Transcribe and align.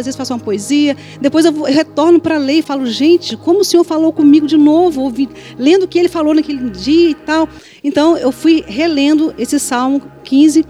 às 0.00 0.06
vezes 0.06 0.16
faço 0.16 0.32
uma 0.32 0.38
poesia, 0.38 0.96
depois 1.20 1.44
eu 1.44 1.62
retorno 1.62 2.20
para 2.20 2.36
ler 2.38 2.58
e 2.58 2.62
falo, 2.62 2.86
gente, 2.86 3.36
como 3.36 3.60
o 3.60 3.64
Senhor 3.64 3.84
falou 3.84 4.12
comigo 4.12 4.46
de 4.46 4.56
novo, 4.56 5.02
ouvi, 5.02 5.28
lendo 5.58 5.84
o 5.84 5.88
que 5.88 5.98
ele 5.98 6.08
falou 6.08 6.34
naquele 6.34 6.70
dia 6.70 7.10
e 7.10 7.14
tal. 7.14 7.48
Então 7.82 8.16
eu 8.16 8.32
fui 8.32 8.64
relendo 8.66 9.34
esse 9.38 9.58
Salmo 9.58 10.02
15 10.24 10.64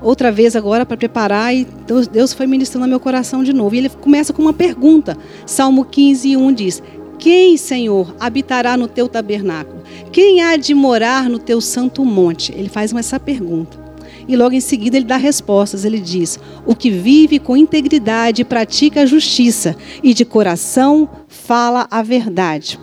outra 0.00 0.30
vez 0.30 0.54
agora 0.54 0.84
para 0.84 0.96
preparar 0.96 1.54
e 1.54 1.66
Deus 2.10 2.32
foi 2.32 2.46
ministrando 2.46 2.86
no 2.86 2.90
meu 2.90 3.00
coração 3.00 3.42
de 3.42 3.52
novo. 3.52 3.74
E 3.74 3.78
ele 3.78 3.88
começa 3.88 4.32
com 4.32 4.42
uma 4.42 4.52
pergunta. 4.52 5.16
Salmo 5.44 5.84
15, 5.84 6.36
1 6.36 6.52
diz: 6.52 6.82
Quem, 7.18 7.56
Senhor, 7.56 8.14
habitará 8.20 8.76
no 8.76 8.88
teu 8.88 9.08
tabernáculo? 9.08 9.82
Quem 10.12 10.42
há 10.42 10.56
de 10.56 10.74
morar 10.74 11.28
no 11.28 11.38
teu 11.38 11.60
santo 11.60 12.04
monte? 12.04 12.52
Ele 12.52 12.68
faz 12.68 12.92
essa 12.94 13.18
pergunta. 13.18 13.85
E 14.28 14.36
logo 14.36 14.54
em 14.54 14.60
seguida 14.60 14.96
ele 14.96 15.06
dá 15.06 15.16
respostas. 15.16 15.84
Ele 15.84 16.00
diz: 16.00 16.38
O 16.64 16.74
que 16.74 16.90
vive 16.90 17.38
com 17.38 17.56
integridade 17.56 18.44
pratica 18.44 19.02
a 19.02 19.06
justiça, 19.06 19.76
e 20.02 20.12
de 20.12 20.24
coração 20.24 21.08
fala 21.28 21.86
a 21.90 22.02
verdade. 22.02 22.78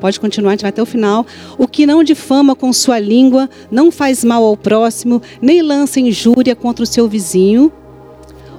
Pode 0.00 0.20
continuar, 0.20 0.50
a 0.50 0.52
gente 0.52 0.62
vai 0.62 0.68
até 0.68 0.82
o 0.82 0.86
final. 0.86 1.26
O 1.56 1.66
que 1.66 1.86
não 1.86 2.04
difama 2.04 2.54
com 2.54 2.72
sua 2.72 2.98
língua, 2.98 3.48
não 3.70 3.90
faz 3.90 4.22
mal 4.22 4.44
ao 4.44 4.56
próximo, 4.56 5.22
nem 5.40 5.62
lança 5.62 5.98
injúria 5.98 6.54
contra 6.54 6.82
o 6.82 6.86
seu 6.86 7.08
vizinho. 7.08 7.72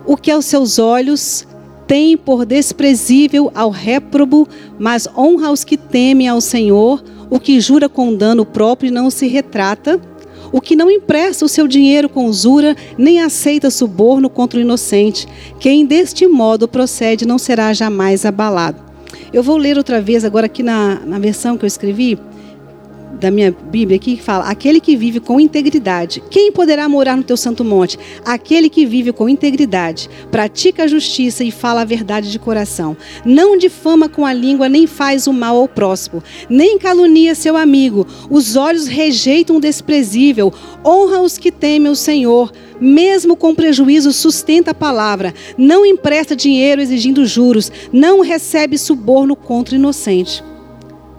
O 0.05 0.17
que 0.17 0.31
aos 0.31 0.45
seus 0.45 0.79
olhos 0.79 1.45
tem 1.85 2.17
por 2.17 2.45
desprezível 2.45 3.51
ao 3.53 3.69
réprobo, 3.69 4.47
mas 4.79 5.07
honra 5.15 5.51
os 5.51 5.63
que 5.63 5.77
temem 5.77 6.27
ao 6.27 6.41
Senhor. 6.41 7.03
O 7.29 7.39
que 7.39 7.59
jura 7.59 7.87
com 7.87 8.15
dano 8.15 8.45
próprio 8.45 8.87
e 8.87 8.91
não 8.91 9.09
se 9.09 9.27
retrata 9.27 10.01
o 10.51 10.61
que 10.61 10.75
não 10.75 10.89
empresta 10.89 11.45
o 11.45 11.49
seu 11.49 11.67
dinheiro 11.67 12.09
com 12.09 12.25
usura, 12.25 12.75
nem 12.97 13.21
aceita 13.21 13.69
suborno 13.69 14.29
contra 14.29 14.59
o 14.59 14.61
inocente. 14.61 15.27
Quem 15.59 15.85
deste 15.85 16.27
modo 16.27 16.67
procede 16.67 17.25
não 17.25 17.37
será 17.37 17.73
jamais 17.73 18.25
abalado. 18.25 18.81
Eu 19.33 19.43
vou 19.43 19.57
ler 19.57 19.77
outra 19.77 20.01
vez 20.01 20.23
agora 20.23 20.45
aqui 20.45 20.63
na, 20.63 21.01
na 21.05 21.19
versão 21.19 21.57
que 21.57 21.65
eu 21.65 21.67
escrevi 21.67 22.17
da 23.19 23.31
minha 23.31 23.51
Bíblia 23.51 23.97
aqui 23.97 24.17
que 24.17 24.23
fala: 24.23 24.45
aquele 24.45 24.79
que 24.79 24.95
vive 24.95 25.19
com 25.19 25.39
integridade. 25.39 26.23
Quem 26.29 26.51
poderá 26.51 26.87
morar 26.87 27.17
no 27.17 27.23
teu 27.23 27.37
santo 27.37 27.63
monte? 27.63 27.97
Aquele 28.23 28.69
que 28.69 28.85
vive 28.85 29.11
com 29.11 29.27
integridade, 29.27 30.09
pratica 30.31 30.83
a 30.83 30.87
justiça 30.87 31.43
e 31.43 31.51
fala 31.51 31.81
a 31.81 31.85
verdade 31.85 32.31
de 32.31 32.39
coração. 32.39 32.95
Não 33.25 33.57
difama 33.57 34.07
com 34.07 34.25
a 34.25 34.33
língua, 34.33 34.69
nem 34.69 34.87
faz 34.87 35.27
o 35.27 35.33
mal 35.33 35.57
ao 35.57 35.67
próximo, 35.67 36.23
nem 36.49 36.77
calunia 36.77 37.35
seu 37.35 37.57
amigo. 37.57 38.07
Os 38.29 38.55
olhos 38.55 38.87
rejeitam 38.87 39.57
o 39.57 39.61
desprezível, 39.61 40.53
honra 40.85 41.21
os 41.21 41.37
que 41.37 41.51
temem 41.51 41.91
o 41.91 41.95
Senhor. 41.95 42.51
Mesmo 42.79 43.35
com 43.35 43.55
prejuízo, 43.55 44.13
sustenta 44.13 44.69
a 44.69 44.73
palavra. 44.73 45.33
Não 45.57 45.83
empresta 45.83 46.35
dinheiro 46.35 46.79
exigindo 46.79 47.25
juros. 47.25 47.71
Não 47.91 48.21
recebe 48.21 48.77
suborno 48.77 49.35
contra 49.35 49.73
o 49.73 49.79
inocente. 49.79 50.43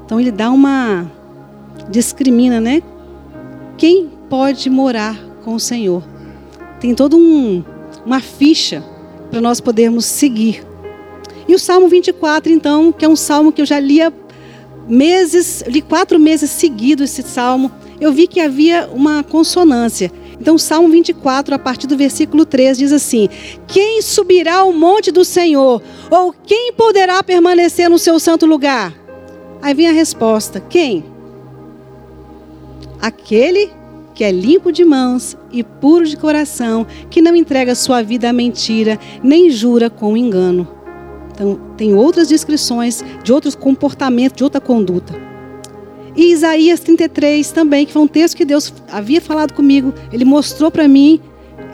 Então 0.05 0.21
ele 0.21 0.31
dá 0.31 0.51
uma 0.51 1.11
discrimina, 1.89 2.61
né? 2.61 2.83
Quem 3.77 4.11
pode 4.29 4.69
morar 4.69 5.19
com 5.45 5.55
o 5.55 5.61
Senhor? 5.61 6.03
Tem 6.81 6.95
toda 6.95 7.17
um, 7.17 7.65
uma 8.05 8.21
ficha 8.21 8.85
para 9.31 9.41
nós 9.41 9.61
podermos 9.61 10.05
seguir. 10.05 10.65
E 11.47 11.55
o 11.55 11.59
Salmo 11.59 11.89
24, 11.89 12.53
então, 12.53 12.93
que 12.93 13.05
é 13.05 13.09
um 13.09 13.17
salmo 13.17 13.53
que 13.53 13.63
eu 13.63 13.67
já 13.67 13.81
lia 13.81 14.13
meses, 14.89 15.63
li 15.67 15.81
quatro 15.81 16.19
meses 16.19 16.51
seguidos 16.51 17.11
esse 17.11 17.23
salmo, 17.23 17.71
eu 18.01 18.13
vi 18.13 18.27
que 18.27 18.41
havia 18.41 18.89
uma 18.93 19.23
consonância. 19.23 20.11
Então, 20.41 20.55
o 20.55 20.59
Salmo 20.59 20.89
24, 20.89 21.55
a 21.55 21.59
partir 21.59 21.87
do 21.87 21.97
versículo 21.97 22.47
3, 22.47 22.79
diz 22.79 22.93
assim: 22.93 23.29
Quem 23.67 24.01
subirá 24.01 24.59
ao 24.59 24.73
monte 24.73 25.11
do 25.11 25.25
Senhor? 25.25 25.83
Ou 26.11 26.33
quem 26.33 26.73
poderá 26.73 27.23
permanecer 27.25 27.91
no 27.91 27.99
seu 27.99 28.21
santo 28.21 28.47
lugar? 28.47 28.95
Aí 29.61 29.75
vem 29.75 29.89
a 29.89 29.93
resposta: 29.93 30.61
Quem? 30.61 31.05
Aquele 33.01 33.71
que 34.15 34.25
é 34.25 34.33
limpo 34.33 34.73
de 34.73 34.85
mãos 34.85 35.37
e 35.53 35.63
puro 35.63 36.05
de 36.05 36.17
coração, 36.17 36.85
que 37.09 37.23
não 37.23 37.37
entrega 37.37 37.75
sua 37.77 38.03
vida 38.03 38.29
à 38.29 38.33
mentira, 38.33 38.99
nem 39.23 39.49
jura 39.49 39.89
com 39.89 40.17
engano. 40.17 40.67
Então, 41.33 41.57
tem 41.77 41.95
outras 41.95 42.27
descrições 42.27 43.05
de 43.23 43.33
outros 43.33 43.55
comportamentos, 43.55 44.37
de 44.37 44.43
outra 44.43 44.61
conduta. 44.61 45.15
E 46.17 46.33
Isaías 46.33 46.81
33 46.81 47.53
também, 47.53 47.87
que 47.87 47.93
foi 47.93 48.03
um 48.03 48.09
texto 48.09 48.37
que 48.37 48.45
Deus 48.45 48.75
havia 48.91 49.21
falado 49.21 49.53
comigo, 49.53 49.95
ele 50.13 50.25
mostrou 50.25 50.69
para 50.69 50.89
mim 50.89 51.21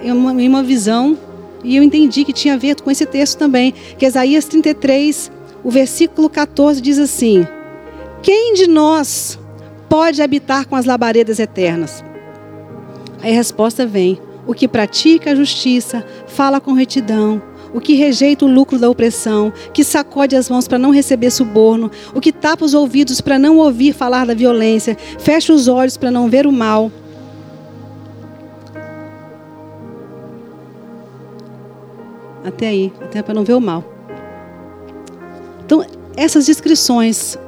em 0.02 0.12
uma, 0.12 0.32
uma 0.32 0.62
visão, 0.62 1.16
e 1.64 1.76
eu 1.76 1.82
entendi 1.82 2.26
que 2.26 2.32
tinha 2.34 2.52
a 2.52 2.58
ver 2.58 2.78
com 2.78 2.90
esse 2.90 3.06
texto 3.06 3.38
também, 3.38 3.72
que 3.96 4.04
Isaías 4.04 4.44
33, 4.44 5.32
o 5.64 5.70
versículo 5.70 6.28
14 6.28 6.78
diz 6.82 6.98
assim: 6.98 7.46
Quem 8.22 8.52
de 8.52 8.66
nós 8.66 9.38
pode 9.94 10.20
habitar 10.20 10.66
com 10.66 10.74
as 10.74 10.86
labaredas 10.86 11.38
eternas? 11.38 12.02
Aí 13.22 13.30
a 13.30 13.36
resposta 13.36 13.86
vem: 13.86 14.20
o 14.44 14.52
que 14.52 14.66
pratica 14.66 15.30
a 15.30 15.34
justiça, 15.36 16.04
fala 16.26 16.60
com 16.60 16.72
retidão, 16.72 17.40
o 17.72 17.80
que 17.80 17.94
rejeita 17.94 18.44
o 18.44 18.48
lucro 18.52 18.76
da 18.76 18.90
opressão, 18.90 19.52
que 19.72 19.84
sacode 19.84 20.34
as 20.34 20.50
mãos 20.50 20.66
para 20.66 20.80
não 20.80 20.90
receber 20.90 21.30
suborno, 21.30 21.92
o 22.12 22.20
que 22.20 22.32
tapa 22.32 22.64
os 22.64 22.74
ouvidos 22.74 23.20
para 23.20 23.38
não 23.38 23.58
ouvir 23.58 23.94
falar 23.94 24.26
da 24.26 24.34
violência, 24.34 24.96
fecha 25.20 25.52
os 25.52 25.68
olhos 25.68 25.96
para 25.96 26.10
não 26.10 26.28
ver 26.28 26.44
o 26.44 26.50
mal. 26.50 26.90
Até 32.44 32.66
aí, 32.66 32.92
até 33.00 33.22
para 33.22 33.32
não 33.32 33.44
ver 33.44 33.54
o 33.54 33.60
mal. 33.60 33.84
Então, 35.64 35.86
essas 36.16 36.46
descrições 36.46 37.38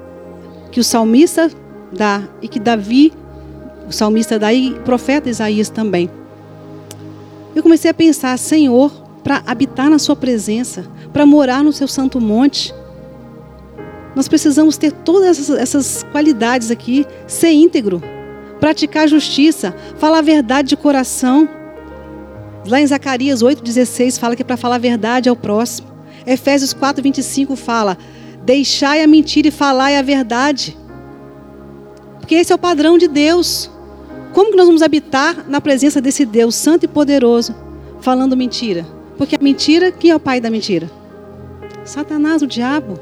que 0.70 0.78
o 0.78 0.84
salmista 0.84 1.50
dá 1.96 2.22
e 2.40 2.48
que 2.48 2.60
Davi, 2.60 3.12
o 3.88 3.92
salmista 3.92 4.38
o 4.38 4.80
profeta 4.82 5.28
Isaías 5.28 5.68
também. 5.68 6.10
Eu 7.54 7.62
comecei 7.62 7.90
a 7.90 7.94
pensar, 7.94 8.38
Senhor, 8.38 8.92
para 9.24 9.42
habitar 9.46 9.88
na 9.88 9.98
sua 9.98 10.14
presença, 10.14 10.84
para 11.12 11.26
morar 11.26 11.64
no 11.64 11.72
seu 11.72 11.88
santo 11.88 12.20
monte, 12.20 12.72
nós 14.14 14.28
precisamos 14.28 14.76
ter 14.76 14.92
todas 14.92 15.38
essas, 15.38 15.58
essas 15.58 16.02
qualidades 16.10 16.70
aqui, 16.70 17.06
ser 17.26 17.50
íntegro, 17.50 18.02
praticar 18.58 19.06
justiça, 19.06 19.74
falar 19.98 20.18
a 20.18 20.22
verdade 20.22 20.70
de 20.70 20.76
coração. 20.76 21.48
Lá 22.66 22.80
em 22.80 22.86
Zacarias 22.86 23.42
8,16 23.42 24.18
fala 24.18 24.34
que 24.34 24.42
é 24.42 24.44
para 24.44 24.56
falar 24.56 24.76
a 24.76 24.78
verdade 24.78 25.28
ao 25.28 25.36
próximo. 25.36 25.88
Efésios 26.26 26.72
4,25 26.72 27.56
fala: 27.56 27.98
Deixai 28.42 29.02
a 29.02 29.06
mentira 29.06 29.48
e 29.48 29.50
falai 29.50 29.96
a 29.96 30.02
verdade. 30.02 30.76
Porque 32.26 32.34
esse 32.34 32.50
é 32.50 32.56
o 32.56 32.58
padrão 32.58 32.98
de 32.98 33.06
Deus. 33.06 33.70
Como 34.34 34.50
que 34.50 34.56
nós 34.56 34.66
vamos 34.66 34.82
habitar 34.82 35.48
na 35.48 35.60
presença 35.60 36.00
desse 36.00 36.26
Deus 36.26 36.56
santo 36.56 36.82
e 36.82 36.88
poderoso, 36.88 37.54
falando 38.00 38.36
mentira? 38.36 38.84
Porque 39.16 39.36
a 39.36 39.38
mentira, 39.40 39.92
quem 39.92 40.10
é 40.10 40.16
o 40.16 40.18
pai 40.18 40.40
da 40.40 40.50
mentira? 40.50 40.90
Satanás, 41.84 42.42
o 42.42 42.46
diabo. 42.48 42.98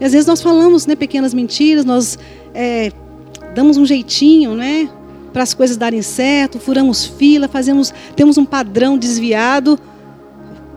E 0.00 0.04
às 0.04 0.12
vezes 0.12 0.24
nós 0.24 0.40
falamos 0.40 0.86
né, 0.86 0.94
pequenas 0.94 1.34
mentiras, 1.34 1.84
nós 1.84 2.16
é, 2.54 2.92
damos 3.56 3.76
um 3.76 3.84
jeitinho, 3.84 4.54
né? 4.54 4.88
Para 5.32 5.42
as 5.42 5.52
coisas 5.52 5.76
darem 5.76 6.00
certo, 6.00 6.60
furamos 6.60 7.04
fila, 7.04 7.48
fazemos, 7.48 7.92
temos 8.14 8.38
um 8.38 8.44
padrão 8.44 8.96
desviado, 8.96 9.80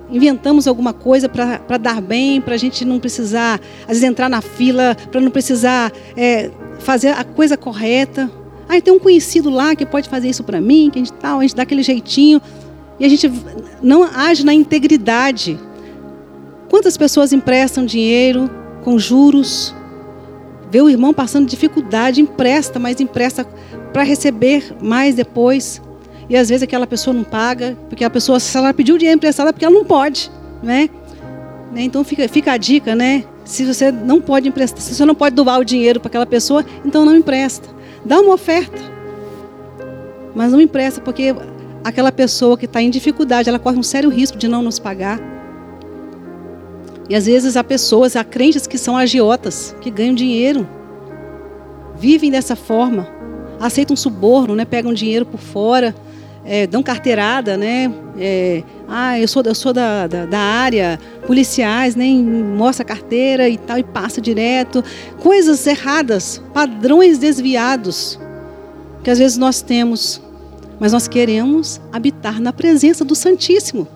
inventamos 0.10 0.68
alguma 0.68 0.94
coisa 0.94 1.30
para 1.30 1.78
dar 1.78 2.02
bem, 2.02 2.42
para 2.42 2.56
a 2.56 2.58
gente 2.58 2.84
não 2.86 3.00
precisar, 3.00 3.62
às 3.84 3.90
vezes, 3.90 4.04
entrar 4.04 4.30
na 4.30 4.42
fila, 4.42 4.98
para 5.12 5.22
não 5.22 5.30
precisar 5.30 5.92
é, 6.18 6.50
fazer 6.84 7.10
a 7.10 7.24
coisa 7.24 7.58
correta. 7.58 8.30
Ah, 8.68 8.80
tem 8.80 8.94
um 8.94 9.00
conhecido 9.00 9.50
lá 9.50 9.76
que 9.76 9.86
pode 9.86 10.08
fazer 10.08 10.30
isso 10.30 10.44
para 10.44 10.62
mim, 10.62 10.90
que 10.92 11.00
a 11.00 11.04
gente 11.04 11.14
tal, 11.14 11.40
a 11.40 11.42
gente 11.42 11.56
dá 11.56 11.64
aquele 11.64 11.84
jeitinho 11.84 12.42
e 13.00 13.06
a 13.06 13.10
gente 13.10 13.32
não 13.82 14.04
age 14.04 14.46
na 14.46 14.54
integridade. 14.54 15.60
Quantas 16.70 16.98
pessoas 16.98 17.34
emprestam 17.34 17.86
dinheiro 17.86 18.50
com 18.84 18.98
juros? 18.98 19.76
Vê 20.72 20.82
o 20.82 20.90
irmão 20.90 21.14
passando 21.14 21.48
dificuldade, 21.48 22.22
empresta, 22.22 22.80
mas 22.80 23.00
empresta 23.00 23.46
para 23.92 24.04
receber 24.04 24.76
mais 24.82 25.14
depois. 25.14 25.82
E 26.30 26.36
às 26.36 26.50
vezes 26.50 26.64
aquela 26.64 26.88
pessoa 26.88 27.14
não 27.14 27.24
paga, 27.24 27.78
porque 27.90 28.04
a 28.04 28.10
pessoa, 28.10 28.40
se 28.40 28.58
ela 28.58 28.74
pediu 28.74 28.98
dinheiro 28.98 29.18
emprestado, 29.18 29.50
é 29.50 29.52
porque 29.52 29.66
ela 29.66 29.76
não 29.76 29.86
pode, 29.86 30.32
né? 30.64 30.90
Então 31.76 32.04
fica, 32.04 32.28
fica 32.28 32.54
a 32.54 32.58
dica, 32.58 32.96
né? 32.96 33.24
Se 33.46 33.66
você 33.66 33.92
não 33.92 34.22
pode 34.22 34.48
emprestar, 34.48 34.82
se 34.82 34.94
você 34.94 35.06
não 35.06 35.16
pode 35.16 35.36
doar 35.36 35.60
o 35.60 35.66
dinheiro 35.66 36.00
para 36.00 36.08
aquela 36.08 36.26
pessoa, 36.26 36.66
então 36.86 37.06
não 37.06 37.16
empresta. 37.16 37.68
Dá 38.06 38.20
uma 38.20 38.34
oferta. 38.34 38.80
Mas 40.34 40.52
não 40.52 40.62
empresta, 40.62 41.02
porque 41.02 41.36
aquela 41.84 42.12
pessoa 42.12 42.58
que 42.58 42.66
está 42.66 42.82
em 42.82 42.90
dificuldade, 42.90 43.50
ela 43.50 43.60
corre 43.60 43.78
um 43.78 43.84
sério 43.84 44.10
risco 44.10 44.38
de 44.38 44.48
não 44.48 44.62
nos 44.62 44.80
pagar. 44.80 45.20
E 47.10 47.16
às 47.16 47.26
vezes 47.26 47.58
há 47.58 47.64
pessoas, 47.64 48.16
há 48.16 48.24
crentes 48.24 48.66
que 48.66 48.78
são 48.78 48.96
agiotas, 48.96 49.76
que 49.82 49.92
ganham 49.92 50.16
dinheiro, 50.16 50.68
vivem 51.98 52.32
dessa 52.32 52.56
forma, 52.56 53.08
aceitam 53.60 53.96
suborno, 53.96 54.56
né? 54.56 54.66
pegam 54.66 54.94
dinheiro 54.94 55.26
por 55.26 55.40
fora, 55.40 55.94
é, 56.46 56.68
dão 56.68 56.84
carteirada, 56.84 57.58
né? 57.58 57.92
É, 58.18 58.64
ah, 58.88 59.20
eu 59.20 59.28
sou, 59.28 59.42
eu 59.44 59.56
sou 59.56 59.74
da, 59.74 60.08
da, 60.08 60.26
da 60.26 60.40
área, 60.40 61.00
policiais, 61.26 61.96
nem 61.96 62.24
mostra 62.24 62.84
a 62.84 62.88
carteira 62.88 63.50
e 63.50 63.58
tal, 63.58 63.78
e 63.78 63.84
passa 63.84 64.22
direto. 64.22 64.84
Coisas 65.20 65.66
erradas, 65.66 66.42
padrões 66.54 67.18
desviados 67.18 68.20
que 69.04 69.12
às 69.12 69.20
vezes 69.20 69.38
nós 69.38 69.62
temos, 69.62 70.22
mas 70.80 70.94
nós 70.94 71.08
queremos 71.08 71.80
habitar 71.92 72.40
na 72.40 72.54
presença 72.54 73.04
do 73.04 73.14
Santíssimo. 73.14 73.88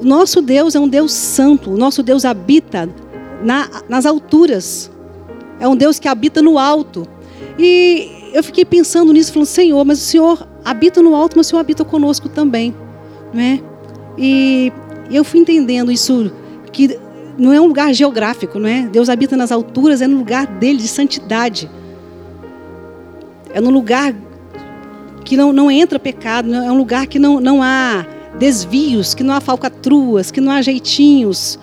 O 0.00 0.04
nosso 0.04 0.40
Deus 0.40 0.74
é 0.74 0.80
um 0.80 0.88
Deus 0.88 1.12
santo, 1.12 1.70
o 1.70 1.76
nosso 1.76 2.02
Deus 2.02 2.24
habita 2.24 2.88
na, 3.44 3.68
nas 3.88 4.06
alturas, 4.06 4.90
é 5.60 5.68
um 5.68 5.76
Deus 5.76 5.98
que 6.00 6.08
habita 6.08 6.40
no 6.40 6.58
alto. 6.58 7.06
E 7.58 8.21
eu 8.32 8.42
fiquei 8.42 8.64
pensando 8.64 9.12
nisso, 9.12 9.32
falando, 9.32 9.46
Senhor, 9.46 9.84
mas 9.84 9.98
o 9.98 10.02
Senhor 10.02 10.48
habita 10.64 11.02
no 11.02 11.14
alto, 11.14 11.36
mas 11.36 11.46
o 11.46 11.50
Senhor 11.50 11.60
habita 11.60 11.84
conosco 11.84 12.28
também. 12.28 12.74
Né? 13.32 13.60
E 14.16 14.72
eu 15.10 15.24
fui 15.24 15.40
entendendo 15.40 15.90
isso, 15.90 16.32
que 16.72 16.98
não 17.38 17.52
é 17.52 17.60
um 17.60 17.66
lugar 17.66 17.92
geográfico, 17.92 18.58
não 18.58 18.68
é? 18.68 18.82
Deus 18.82 19.08
habita 19.08 19.36
nas 19.36 19.52
alturas, 19.52 20.00
é 20.00 20.06
no 20.06 20.16
lugar 20.16 20.46
dele, 20.46 20.78
de 20.78 20.88
santidade. 20.88 21.70
É 23.52 23.60
no 23.60 23.70
lugar 23.70 24.14
que 25.24 25.36
não, 25.36 25.52
não 25.52 25.70
entra 25.70 25.98
pecado, 25.98 26.52
é 26.54 26.70
um 26.70 26.76
lugar 26.76 27.06
que 27.06 27.18
não, 27.18 27.40
não 27.40 27.62
há 27.62 28.04
desvios, 28.38 29.14
que 29.14 29.22
não 29.22 29.34
há 29.34 29.40
falcatruas, 29.40 30.30
que 30.30 30.40
não 30.40 30.52
há 30.52 30.62
jeitinhos. 30.62 31.58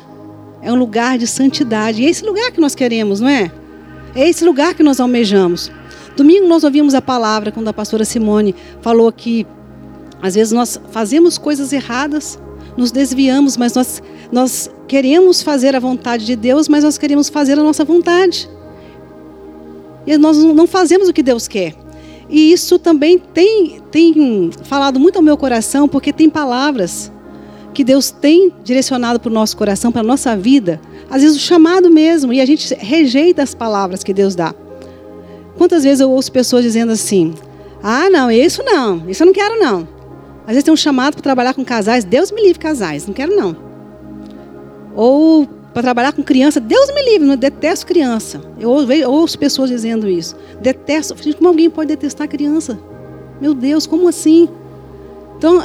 É 0.62 0.71
um 0.71 0.75
lugar 0.75 1.18
de 1.18 1.25
santidade. 1.25 2.01
E 2.01 2.06
é 2.06 2.10
esse 2.10 2.25
lugar 2.25 2.51
que 2.51 2.60
nós 2.60 2.75
queremos, 2.75 3.19
não 3.19 3.30
é? 3.30 3.51
É 4.16 4.27
esse 4.27 4.44
lugar 4.44 4.74
que 4.74 4.83
nós 4.83 5.00
almejamos. 5.00 5.71
Domingo 6.19 6.50
nós 6.50 6.66
ouvimos 6.66 6.94
a 6.94 7.01
palavra 7.01 7.50
quando 7.50 7.69
a 7.69 7.74
pastora 7.74 8.04
Simone 8.04 8.54
falou 8.81 9.10
que 9.10 9.48
às 10.21 10.36
vezes 10.36 10.51
nós 10.51 10.77
fazemos 10.92 11.38
coisas 11.38 11.71
erradas, 11.71 12.38
nos 12.75 12.92
desviamos, 12.92 13.56
mas 13.56 13.74
nós, 13.74 14.04
nós 14.30 14.69
queremos 14.86 15.42
fazer 15.42 15.77
a 15.77 15.80
vontade 15.80 16.25
de 16.25 16.36
Deus, 16.36 16.68
mas 16.68 16.83
nós 16.83 16.98
queremos 16.98 17.30
fazer 17.30 17.57
a 17.57 17.63
nossa 17.63 17.86
vontade. 17.86 18.50
E 20.06 20.18
nós 20.18 20.38
não 20.38 20.68
fazemos 20.68 21.07
o 21.07 21.13
que 21.13 21.24
Deus 21.24 21.48
quer. 21.48 21.74
E 22.30 22.51
isso 22.51 22.77
também 22.77 23.18
tem, 23.18 23.80
tem 23.89 24.50
falado 24.63 25.00
muito 25.00 25.16
ao 25.16 25.24
meu 25.24 25.38
coração, 25.38 25.88
porque 25.88 26.12
tem 26.12 26.30
palavras 26.30 27.10
que 27.74 27.81
Deus 27.81 28.12
tem 28.12 28.51
direcionado 28.62 29.21
para 29.21 29.30
o 29.30 29.33
nosso 29.33 29.56
coração, 29.56 29.89
para 29.89 30.01
a 30.01 30.04
nossa 30.04 30.36
vida, 30.36 30.81
às 31.10 31.21
vezes 31.21 31.38
o 31.38 31.39
chamado 31.39 31.89
mesmo, 31.89 32.33
e 32.33 32.42
a 32.42 32.45
gente 32.45 32.74
rejeita 32.74 33.42
as 33.42 33.56
palavras 33.56 34.04
que 34.04 34.13
Deus 34.13 34.36
dá. 34.36 34.54
Quantas 35.60 35.84
vezes 35.84 36.00
eu 36.00 36.10
ouço 36.10 36.32
pessoas 36.32 36.64
dizendo 36.64 36.94
assim: 36.94 37.36
ah, 37.84 38.10
não, 38.10 38.32
isso 38.32 38.64
não, 38.64 39.10
isso 39.10 39.22
eu 39.24 39.26
não 39.26 39.34
quero 39.34 39.60
não. 39.60 39.86
Às 40.44 40.54
vezes 40.54 40.64
tem 40.64 40.74
um 40.74 40.78
chamado 40.78 41.16
para 41.16 41.22
trabalhar 41.22 41.54
com 41.54 41.66
casais, 41.66 42.06
Deus 42.06 42.32
me 42.32 42.42
livre 42.42 42.58
casais, 42.58 43.06
não 43.06 43.14
quero 43.14 43.36
não. 43.36 43.58
Ou 44.96 45.46
para 45.74 45.82
trabalhar 45.82 46.14
com 46.14 46.24
criança, 46.24 46.62
Deus 46.62 46.90
me 46.94 47.04
livre, 47.04 47.28
não 47.28 47.36
detesto 47.36 47.86
criança. 47.86 48.42
Eu 48.58 48.72
ouço 49.12 49.38
pessoas 49.38 49.70
dizendo 49.70 50.08
isso. 50.08 50.34
Detesto, 50.62 51.14
como 51.36 51.50
alguém 51.50 51.70
pode 51.70 51.90
detestar 51.90 52.30
criança? 52.30 52.80
Meu 53.42 53.54
Deus, 53.54 53.86
como 53.86 54.08
assim? 54.08 54.48
Então, 55.38 55.62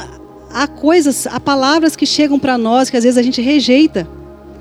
há 0.51 0.67
coisas, 0.67 1.25
há 1.25 1.39
palavras 1.39 1.95
que 1.95 2.05
chegam 2.05 2.37
para 2.37 2.57
nós 2.57 2.89
que 2.89 2.97
às 2.97 3.03
vezes 3.05 3.17
a 3.17 3.23
gente 3.23 3.41
rejeita. 3.41 4.05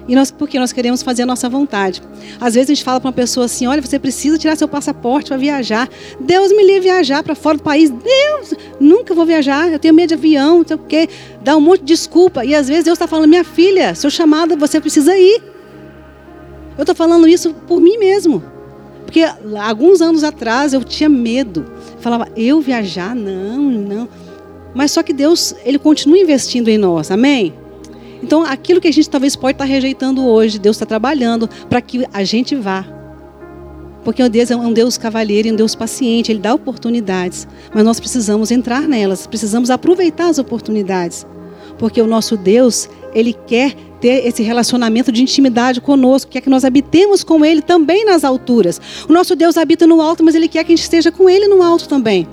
E 0.06 0.15
nós, 0.15 0.31
porque 0.31 0.59
nós 0.59 0.73
queremos 0.73 1.03
fazer 1.03 1.23
a 1.23 1.27
nossa 1.27 1.49
vontade. 1.49 2.03
Às 2.41 2.55
vezes 2.55 2.71
a 2.71 2.75
gente 2.75 2.85
fala 2.85 3.01
para 3.01 3.09
uma 3.09 3.12
pessoa 3.12 3.47
assim: 3.47 3.67
olha, 3.67 3.81
você 3.81 3.99
precisa 3.99 4.37
tirar 4.37 4.56
seu 4.56 4.69
passaporte 4.69 5.29
para 5.29 5.37
viajar. 5.39 5.89
Deus 6.21 6.53
me 6.53 6.62
livre 6.62 6.83
viajar 6.83 7.23
para 7.23 7.35
fora 7.35 7.56
do 7.56 7.62
país. 7.62 7.91
Deus, 7.91 8.55
nunca 8.79 9.15
vou 9.15 9.25
viajar. 9.25 9.73
Eu 9.73 9.79
tenho 9.79 9.95
medo 9.95 10.09
de 10.09 10.15
avião, 10.15 10.59
não 10.59 10.67
sei 10.67 10.77
o 10.77 10.79
quê. 10.81 11.09
Dá 11.43 11.56
um 11.56 11.61
monte 11.61 11.81
de 11.81 11.87
desculpa. 11.87 12.45
E 12.45 12.55
às 12.55 12.69
vezes 12.69 12.85
Deus 12.85 12.97
está 12.97 13.06
falando: 13.06 13.29
minha 13.29 13.45
filha, 13.45 13.95
seu 13.95 14.11
chamado, 14.11 14.56
você 14.56 14.81
precisa 14.81 15.17
ir. 15.17 15.43
Eu 16.77 16.83
estou 16.83 16.95
falando 16.95 17.27
isso 17.27 17.55
por 17.67 17.81
mim 17.81 17.97
mesmo. 17.97 18.43
Porque 19.05 19.25
alguns 19.62 20.03
anos 20.03 20.25
atrás 20.25 20.75
eu 20.75 20.85
tinha 20.85 21.09
medo. 21.09 21.65
Falava: 22.01 22.29
eu 22.37 22.61
viajar? 22.61 23.15
Não, 23.15 23.62
não. 23.62 24.09
Mas 24.75 24.91
só 24.91 25.03
que 25.03 25.12
Deus, 25.12 25.55
Ele 25.65 25.79
continua 25.79 26.19
investindo 26.19 26.69
em 26.69 26.77
nós. 26.77 27.11
Amém? 27.11 27.55
Então, 28.25 28.43
aquilo 28.43 28.81
que 28.81 28.88
a 28.88 28.91
gente 28.91 29.11
talvez 29.11 29.37
pode 29.37 29.56
estar 29.56 29.67
rejeitando 29.67 30.26
hoje, 30.26 30.59
Deus 30.59 30.76
está 30.76 30.87
trabalhando 30.87 31.47
para 31.69 31.82
que 31.82 32.06
a 32.11 32.25
gente 32.25 32.56
vá. 32.56 32.82
Porque 34.03 34.26
Deus 34.31 34.50
é 34.50 34.56
um 34.56 34.73
Deus 34.73 34.97
cavalheiro, 34.97 35.53
um 35.53 35.55
Deus 35.55 35.75
paciente, 35.75 36.32
Ele 36.32 36.38
dá 36.38 36.55
oportunidades. 36.55 37.47
Mas 37.75 37.85
nós 37.85 38.00
precisamos 38.00 38.50
entrar 38.50 38.88
nelas, 38.88 39.26
precisamos 39.26 39.69
aproveitar 39.69 40.31
as 40.31 40.38
oportunidades. 40.38 41.26
Porque 41.79 42.00
o 42.00 42.06
nosso 42.06 42.35
Deus, 42.35 42.88
Ele 43.15 43.35
quer 43.47 43.75
ter 44.00 44.27
esse 44.27 44.43
relacionamento 44.43 45.12
de 45.12 45.20
intimidade 45.20 45.82
conosco, 45.82 46.31
quer 46.31 46.41
que 46.41 46.49
nós 46.49 46.65
habitemos 46.65 47.23
com 47.23 47.44
Ele 47.44 47.61
também 47.61 48.06
nas 48.06 48.25
alturas. 48.25 48.81
O 49.06 49.12
nosso 49.12 49.37
Deus 49.37 49.59
habita 49.59 49.87
no 49.87 50.00
alto, 50.00 50.25
mas 50.25 50.35
Ele 50.35 50.49
quer 50.49 50.65
que 50.65 50.73
a 50.73 50.77
gente 50.77 50.85
esteja 50.85 51.12
com 51.12 51.29
Ele 51.29 51.47
no 51.47 51.62
alto 51.62 51.87
também. 51.87 52.27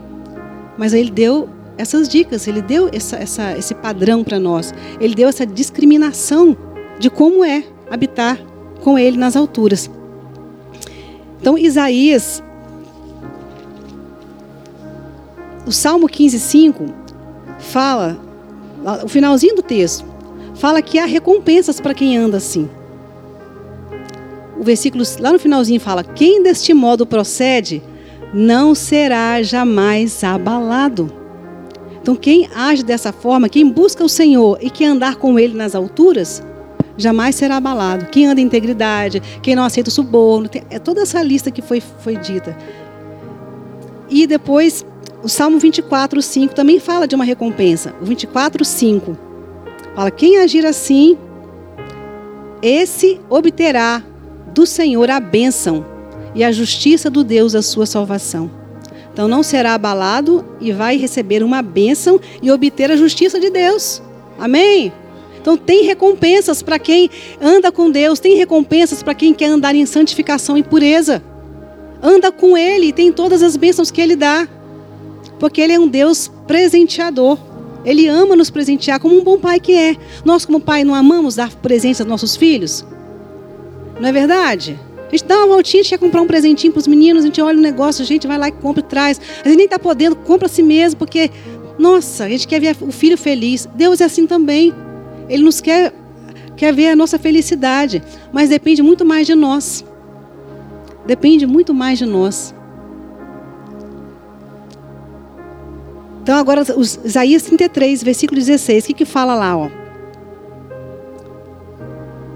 Mas 0.77 0.93
Ele 0.93 1.11
deu 1.11 1.49
essas 1.77 2.07
dicas, 2.07 2.47
ele 2.47 2.61
deu 2.61 2.89
essa, 2.93 3.17
essa, 3.17 3.57
esse 3.57 3.73
padrão 3.73 4.23
para 4.23 4.39
nós. 4.39 4.73
Ele 4.99 5.15
deu 5.15 5.27
essa 5.27 5.45
discriminação 5.45 6.55
de 6.99 7.09
como 7.09 7.43
é 7.43 7.63
habitar 7.89 8.39
com 8.81 8.97
ele 8.97 9.17
nas 9.17 9.35
alturas. 9.35 9.89
Então, 11.39 11.57
Isaías, 11.57 12.43
o 15.65 15.71
Salmo 15.71 16.07
15,5 16.07 16.93
fala, 17.59 18.19
o 19.03 19.07
finalzinho 19.07 19.55
do 19.55 19.63
texto, 19.63 20.05
fala 20.55 20.81
que 20.81 20.99
há 20.99 21.05
recompensas 21.05 21.79
para 21.79 21.93
quem 21.93 22.17
anda 22.17 22.37
assim. 22.37 22.69
O 24.59 24.63
versículo 24.63 25.03
lá 25.19 25.31
no 25.31 25.39
finalzinho 25.39 25.79
fala: 25.79 26.03
Quem 26.03 26.43
deste 26.43 26.71
modo 26.71 27.03
procede, 27.03 27.81
não 28.31 28.75
será 28.75 29.41
jamais 29.41 30.23
abalado. 30.23 31.20
Então, 32.01 32.15
quem 32.15 32.49
age 32.55 32.83
dessa 32.83 33.13
forma, 33.13 33.47
quem 33.47 33.69
busca 33.69 34.03
o 34.03 34.09
Senhor 34.09 34.57
e 34.61 34.69
quer 34.69 34.87
andar 34.87 35.17
com 35.17 35.37
Ele 35.37 35.55
nas 35.55 35.75
alturas, 35.75 36.41
jamais 36.97 37.35
será 37.35 37.57
abalado. 37.57 38.07
Quem 38.07 38.25
anda 38.25 38.41
em 38.41 38.45
integridade, 38.45 39.21
quem 39.41 39.55
não 39.55 39.63
aceita 39.63 39.89
o 39.89 39.93
suborno, 39.93 40.49
é 40.69 40.79
toda 40.79 41.01
essa 41.01 41.21
lista 41.21 41.51
que 41.51 41.61
foi, 41.61 41.79
foi 41.79 42.17
dita. 42.17 42.57
E 44.09 44.25
depois, 44.25 44.85
o 45.23 45.29
Salmo 45.29 45.59
24, 45.59 46.21
5 46.21 46.55
também 46.55 46.79
fala 46.79 47.07
de 47.07 47.15
uma 47.15 47.23
recompensa. 47.23 47.93
O 48.01 48.05
24, 48.05 48.65
5 48.65 49.17
fala: 49.95 50.09
quem 50.09 50.37
agir 50.37 50.65
assim, 50.65 51.17
esse 52.61 53.19
obterá 53.29 54.03
do 54.53 54.65
Senhor 54.65 55.09
a 55.09 55.19
bênção 55.19 55.85
e 56.33 56.43
a 56.43 56.51
justiça 56.51 57.09
do 57.09 57.23
Deus 57.23 57.55
a 57.55 57.61
sua 57.61 57.85
salvação. 57.85 58.60
Então 59.13 59.27
não 59.27 59.43
será 59.43 59.73
abalado 59.73 60.45
e 60.59 60.71
vai 60.71 60.97
receber 60.97 61.43
uma 61.43 61.61
bênção 61.61 62.19
e 62.41 62.51
obter 62.51 62.91
a 62.91 62.95
justiça 62.95 63.39
de 63.39 63.49
Deus. 63.49 64.01
Amém? 64.39 64.93
Então 65.41 65.57
tem 65.57 65.83
recompensas 65.83 66.61
para 66.61 66.77
quem 66.77 67.09
anda 67.41 67.71
com 67.71 67.89
Deus, 67.89 68.19
tem 68.19 68.35
recompensas 68.35 69.01
para 69.01 69.15
quem 69.15 69.33
quer 69.33 69.47
andar 69.47 69.75
em 69.75 69.85
santificação 69.85 70.57
e 70.57 70.63
pureza. 70.63 71.21
Anda 72.01 72.31
com 72.31 72.57
Ele 72.57 72.87
e 72.87 72.93
tem 72.93 73.11
todas 73.11 73.43
as 73.43 73.57
bênçãos 73.57 73.91
que 73.91 73.99
Ele 73.99 74.15
dá. 74.15 74.47
Porque 75.39 75.59
Ele 75.59 75.73
é 75.73 75.79
um 75.79 75.87
Deus 75.87 76.31
presenteador. 76.47 77.37
Ele 77.83 78.07
ama 78.07 78.35
nos 78.35 78.49
presentear 78.49 78.99
como 78.99 79.17
um 79.17 79.23
bom 79.23 79.39
pai 79.39 79.59
que 79.59 79.73
é. 79.73 79.95
Nós, 80.23 80.45
como 80.45 80.59
pai, 80.59 80.83
não 80.83 80.93
amamos 80.93 81.35
dar 81.35 81.53
presentes 81.55 81.99
aos 81.99 82.09
nossos 82.09 82.35
filhos? 82.35 82.85
Não 83.99 84.07
é 84.07 84.11
verdade? 84.11 84.79
A 85.11 85.15
gente 85.17 85.25
dá 85.25 85.39
uma 85.39 85.47
voltinha, 85.47 85.81
a 85.81 85.83
gente 85.83 85.89
quer 85.89 85.99
comprar 85.99 86.21
um 86.21 86.27
presentinho 86.27 86.71
para 86.71 86.79
os 86.79 86.87
meninos, 86.87 87.23
a 87.23 87.25
gente 87.25 87.41
olha 87.41 87.57
o 87.57 87.61
negócio, 87.61 88.01
a 88.01 88.05
gente 88.05 88.25
vai 88.25 88.37
lá 88.37 88.47
e 88.47 88.51
compra 88.53 88.79
e 88.79 88.83
traz. 88.83 89.19
A 89.43 89.47
gente 89.49 89.57
nem 89.57 89.65
está 89.65 89.77
podendo, 89.77 90.15
compra 90.15 90.45
a 90.45 90.49
si 90.49 90.63
mesmo, 90.63 90.97
porque, 90.97 91.29
nossa, 91.77 92.23
a 92.23 92.29
gente 92.29 92.47
quer 92.47 92.61
ver 92.61 92.77
o 92.79 92.93
filho 92.93 93.17
feliz. 93.17 93.67
Deus 93.75 93.99
é 93.99 94.05
assim 94.05 94.25
também. 94.25 94.73
Ele 95.27 95.43
nos 95.43 95.59
quer, 95.59 95.93
quer 96.55 96.73
ver 96.73 96.91
a 96.91 96.95
nossa 96.95 97.19
felicidade, 97.19 98.01
mas 98.31 98.49
depende 98.49 98.81
muito 98.81 99.03
mais 99.03 99.27
de 99.27 99.35
nós. 99.35 99.83
Depende 101.05 101.45
muito 101.45 101.73
mais 101.73 101.99
de 101.99 102.05
nós. 102.05 102.55
Então 106.23 106.37
agora, 106.37 106.61
os, 106.77 106.99
Isaías 107.03 107.43
33, 107.43 108.01
versículo 108.01 108.39
16, 108.39 108.85
o 108.85 108.87
que, 108.87 108.93
que 108.93 109.05
fala 109.05 109.35
lá? 109.35 109.57
Ó? 109.57 109.69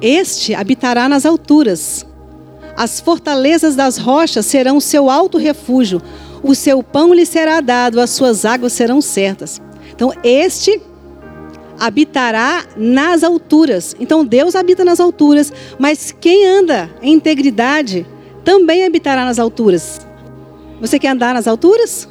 Este 0.01 0.53
habitará 0.53 1.07
nas 1.07 1.25
alturas 1.25 2.05
as 2.75 2.99
fortalezas 2.99 3.75
das 3.75 3.97
rochas 3.97 4.45
serão 4.45 4.77
o 4.77 4.81
seu 4.81 5.09
alto 5.09 5.37
refúgio. 5.37 6.01
O 6.43 6.53
seu 6.53 6.83
pão 6.83 7.13
lhe 7.13 7.25
será 7.25 7.61
dado, 7.61 7.99
as 7.99 8.11
suas 8.11 8.45
águas 8.45 8.73
serão 8.73 9.01
certas. 9.01 9.61
Então, 9.93 10.11
este 10.23 10.81
habitará 11.79 12.65
nas 12.75 13.23
alturas. 13.23 13.95
Então, 13.99 14.25
Deus 14.25 14.55
habita 14.55 14.85
nas 14.85 14.99
alturas, 14.99 15.51
mas 15.79 16.13
quem 16.19 16.45
anda 16.45 16.89
em 17.01 17.13
integridade 17.13 18.05
também 18.43 18.85
habitará 18.85 19.25
nas 19.25 19.39
alturas. 19.39 20.05
Você 20.79 20.99
quer 20.99 21.09
andar 21.09 21.33
nas 21.33 21.47
alturas? 21.47 22.07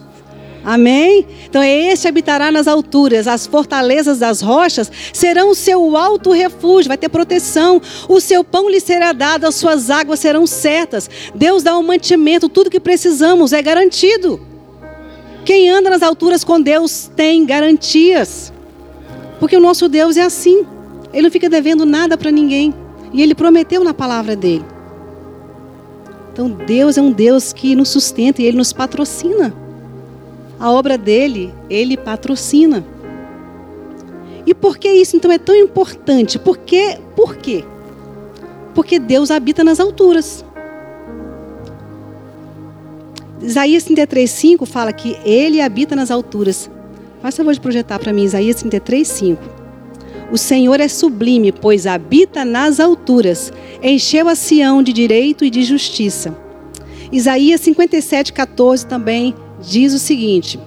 Amém? 0.64 1.26
Então, 1.44 1.62
este 1.62 2.08
habitará 2.08 2.50
nas 2.50 2.66
alturas, 2.66 3.28
as 3.28 3.46
fortalezas 3.46 4.18
das 4.18 4.40
rochas 4.40 4.90
serão 5.12 5.50
o 5.50 5.54
seu 5.54 5.94
alto 5.94 6.32
refúgio, 6.32 6.88
vai 6.88 6.96
ter 6.96 7.10
proteção. 7.10 7.82
O 8.08 8.18
seu 8.18 8.42
pão 8.42 8.70
lhe 8.70 8.80
será 8.80 9.12
dado, 9.12 9.44
as 9.44 9.56
suas 9.56 9.90
águas 9.90 10.20
serão 10.20 10.46
certas. 10.46 11.10
Deus 11.34 11.62
dá 11.62 11.76
um 11.76 11.82
mantimento, 11.82 12.48
tudo 12.48 12.70
que 12.70 12.80
precisamos 12.80 13.52
é 13.52 13.60
garantido. 13.60 14.40
Quem 15.44 15.68
anda 15.68 15.90
nas 15.90 16.02
alturas 16.02 16.42
com 16.42 16.58
Deus 16.58 17.10
tem 17.14 17.44
garantias. 17.44 18.50
Porque 19.38 19.56
o 19.56 19.60
nosso 19.60 19.86
Deus 19.86 20.16
é 20.16 20.22
assim. 20.22 20.64
Ele 21.12 21.24
não 21.24 21.30
fica 21.30 21.50
devendo 21.50 21.84
nada 21.84 22.16
para 22.16 22.30
ninguém. 22.30 22.72
E 23.12 23.22
ele 23.22 23.34
prometeu 23.34 23.84
na 23.84 23.92
palavra 23.92 24.34
dele. 24.34 24.64
Então, 26.32 26.48
Deus 26.48 26.96
é 26.96 27.02
um 27.02 27.12
Deus 27.12 27.52
que 27.52 27.76
nos 27.76 27.90
sustenta 27.90 28.40
e 28.40 28.46
ele 28.46 28.56
nos 28.56 28.72
patrocina. 28.72 29.63
A 30.58 30.70
obra 30.70 30.96
dele, 30.96 31.52
ele 31.68 31.96
patrocina. 31.96 32.84
E 34.46 34.54
por 34.54 34.78
que 34.78 34.88
isso 34.88 35.16
então 35.16 35.32
é 35.32 35.38
tão 35.38 35.56
importante? 35.56 36.38
Porque, 36.38 36.98
por 37.16 37.36
quê? 37.36 37.64
Porque 38.74 38.98
Deus 38.98 39.30
habita 39.30 39.64
nas 39.64 39.80
alturas. 39.80 40.44
Isaías 43.40 43.84
33:5 43.84 44.66
fala 44.66 44.92
que 44.92 45.16
ele 45.24 45.60
habita 45.60 45.96
nas 45.96 46.10
alturas. 46.10 46.70
Faça 47.20 47.38
favor 47.38 47.54
de 47.54 47.60
projetar 47.60 47.98
para 47.98 48.12
mim 48.12 48.24
Isaías 48.24 48.56
33:5. 48.56 49.38
O 50.32 50.38
Senhor 50.38 50.80
é 50.80 50.88
sublime, 50.88 51.52
pois 51.52 51.86
habita 51.86 52.44
nas 52.44 52.80
alturas. 52.80 53.52
Encheu 53.82 54.28
a 54.28 54.34
Sião 54.34 54.82
de 54.82 54.92
direito 54.92 55.44
e 55.44 55.50
de 55.50 55.62
justiça. 55.62 56.36
Isaías 57.12 57.60
57:14 57.60 58.86
também 58.86 59.34
diz 59.66 59.92
o 59.92 59.98
seguinte: 59.98 60.58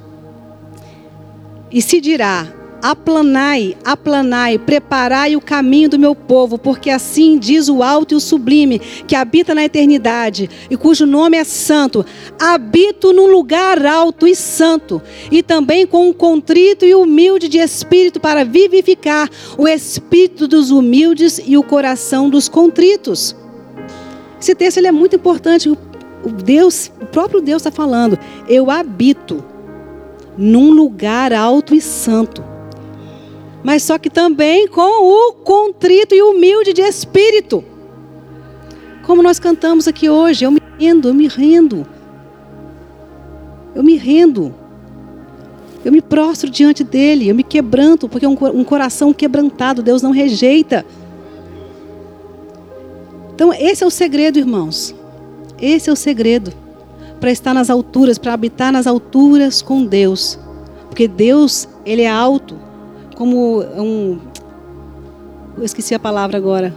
E 1.72 1.82
se 1.82 2.02
dirá: 2.02 2.48
Aplanai, 2.82 3.76
aplanai, 3.84 4.60
preparai 4.60 5.36
o 5.36 5.42
caminho 5.42 5.90
do 5.90 5.98
meu 5.98 6.14
povo, 6.14 6.60
porque 6.60 6.92
assim 6.92 7.40
diz 7.40 7.70
o 7.70 7.82
alto 7.82 8.14
e 8.14 8.16
o 8.16 8.20
sublime, 8.20 8.80
que 8.80 9.16
habita 9.16 9.56
na 9.56 9.66
eternidade 9.66 10.48
e 10.70 10.78
cujo 10.78 11.06
nome 11.06 11.38
é 11.38 11.44
santo. 11.44 12.06
Habito 12.40 13.12
num 13.12 13.28
lugar 13.28 13.84
alto 13.84 14.28
e 14.28 14.36
santo, 14.36 15.02
e 15.32 15.42
também 15.42 15.88
com 15.88 16.08
um 16.08 16.14
contrito 16.14 16.86
e 16.86 16.94
humilde 16.94 17.48
de 17.48 17.58
espírito, 17.58 18.20
para 18.20 18.46
vivificar 18.46 19.28
o 19.58 19.68
espírito 19.68 20.48
dos 20.48 20.70
humildes 20.70 21.42
e 21.46 21.58
o 21.58 21.64
coração 21.64 22.30
dos 22.30 22.48
contritos. 22.48 23.36
Esse 24.40 24.54
texto 24.54 24.78
ele 24.78 24.88
é 24.88 24.92
muito 24.92 25.16
importante 25.16 25.68
o 26.28 26.32
Deus, 26.32 26.92
o 27.02 27.06
próprio 27.06 27.42
Deus 27.42 27.62
está 27.62 27.72
falando, 27.72 28.18
eu 28.48 28.70
habito 28.70 29.44
num 30.38 30.72
lugar 30.72 31.34
alto 31.34 31.74
e 31.74 31.82
santo. 31.82 32.44
Mas 33.64 33.84
só 33.84 33.98
que 33.98 34.10
também 34.10 34.68
com 34.68 34.82
o 34.82 35.34
contrito 35.34 36.14
e 36.14 36.22
humilde 36.22 36.74
de 36.74 36.82
espírito. 36.82 37.64
Como 39.04 39.24
nós 39.24 39.40
cantamos 39.40 39.88
aqui 39.88 40.10
hoje, 40.10 40.46
eu 40.46 40.52
me 40.52 40.62
rendo, 40.80 41.08
eu 41.08 41.14
me 41.14 41.28
rendo. 41.28 41.88
Eu 43.74 43.84
me 43.84 43.96
rendo. 43.96 44.54
Eu 45.84 45.92
me 45.92 46.02
prostro 46.02 46.50
diante 46.50 46.84
dele, 46.84 47.30
eu 47.30 47.36
me 47.36 47.44
quebranto, 47.44 48.10
porque 48.10 48.28
um, 48.28 48.38
um 48.54 48.64
coração 48.64 49.14
quebrantado 49.14 49.82
Deus 49.82 50.02
não 50.02 50.12
rejeita. 50.12 50.86
Então, 53.34 53.54
esse 53.54 53.84
é 53.84 53.88
o 53.88 53.92
segredo, 53.92 54.40
irmãos. 54.40 54.96
Esse 55.60 55.90
é 55.90 55.94
o 55.94 55.96
segredo 55.96 56.54
para 57.20 57.32
estar 57.32 57.54
nas 57.54 57.70
alturas, 57.70 58.18
para 58.18 58.34
habitar 58.34 58.72
nas 58.72 58.88
alturas 58.88 59.62
com 59.62 59.86
Deus. 59.86 60.40
Porque 60.88 61.08
Deus, 61.08 61.68
ele 61.86 62.04
é 62.04 62.10
alto, 62.10 62.58
como 63.16 63.62
um 63.62 64.20
eu 65.58 65.64
esqueci 65.64 65.96
a 65.96 66.00
palavra 66.00 66.38
agora. 66.38 66.76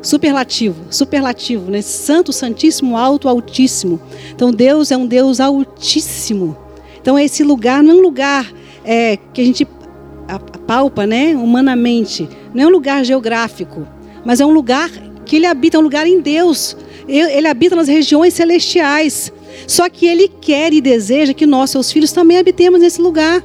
Superlativo, 0.00 0.84
superlativo, 0.90 1.70
né? 1.70 1.82
Santo, 1.82 2.32
santíssimo, 2.32 2.96
alto, 2.96 3.28
altíssimo. 3.28 4.00
Então 4.34 4.50
Deus 4.50 4.90
é 4.90 4.96
um 4.96 5.06
Deus 5.06 5.40
altíssimo. 5.40 6.56
Então 7.00 7.18
esse 7.18 7.42
lugar 7.42 7.82
não 7.82 7.90
é 7.90 7.94
um 7.94 8.00
lugar 8.00 8.50
é, 8.84 9.18
que 9.34 9.42
a 9.42 9.44
gente 9.44 9.68
apalpa, 10.26 11.06
né, 11.06 11.34
humanamente. 11.36 12.28
Não 12.54 12.64
é 12.64 12.66
um 12.66 12.70
lugar 12.70 13.04
geográfico, 13.04 13.86
mas 14.24 14.40
é 14.40 14.46
um 14.46 14.52
lugar 14.52 14.90
que 15.28 15.36
ele 15.36 15.46
habita, 15.46 15.78
um 15.78 15.82
lugar 15.82 16.06
em 16.06 16.20
Deus. 16.20 16.76
Ele 17.06 17.46
habita 17.46 17.76
nas 17.76 17.86
regiões 17.86 18.34
celestiais. 18.34 19.32
Só 19.66 19.88
que 19.88 20.06
Ele 20.06 20.28
quer 20.28 20.72
e 20.72 20.80
deseja 20.80 21.34
que 21.34 21.46
nós, 21.46 21.70
seus 21.70 21.92
filhos, 21.92 22.12
também 22.12 22.38
habitemos 22.38 22.80
nesse 22.80 23.00
lugar. 23.00 23.44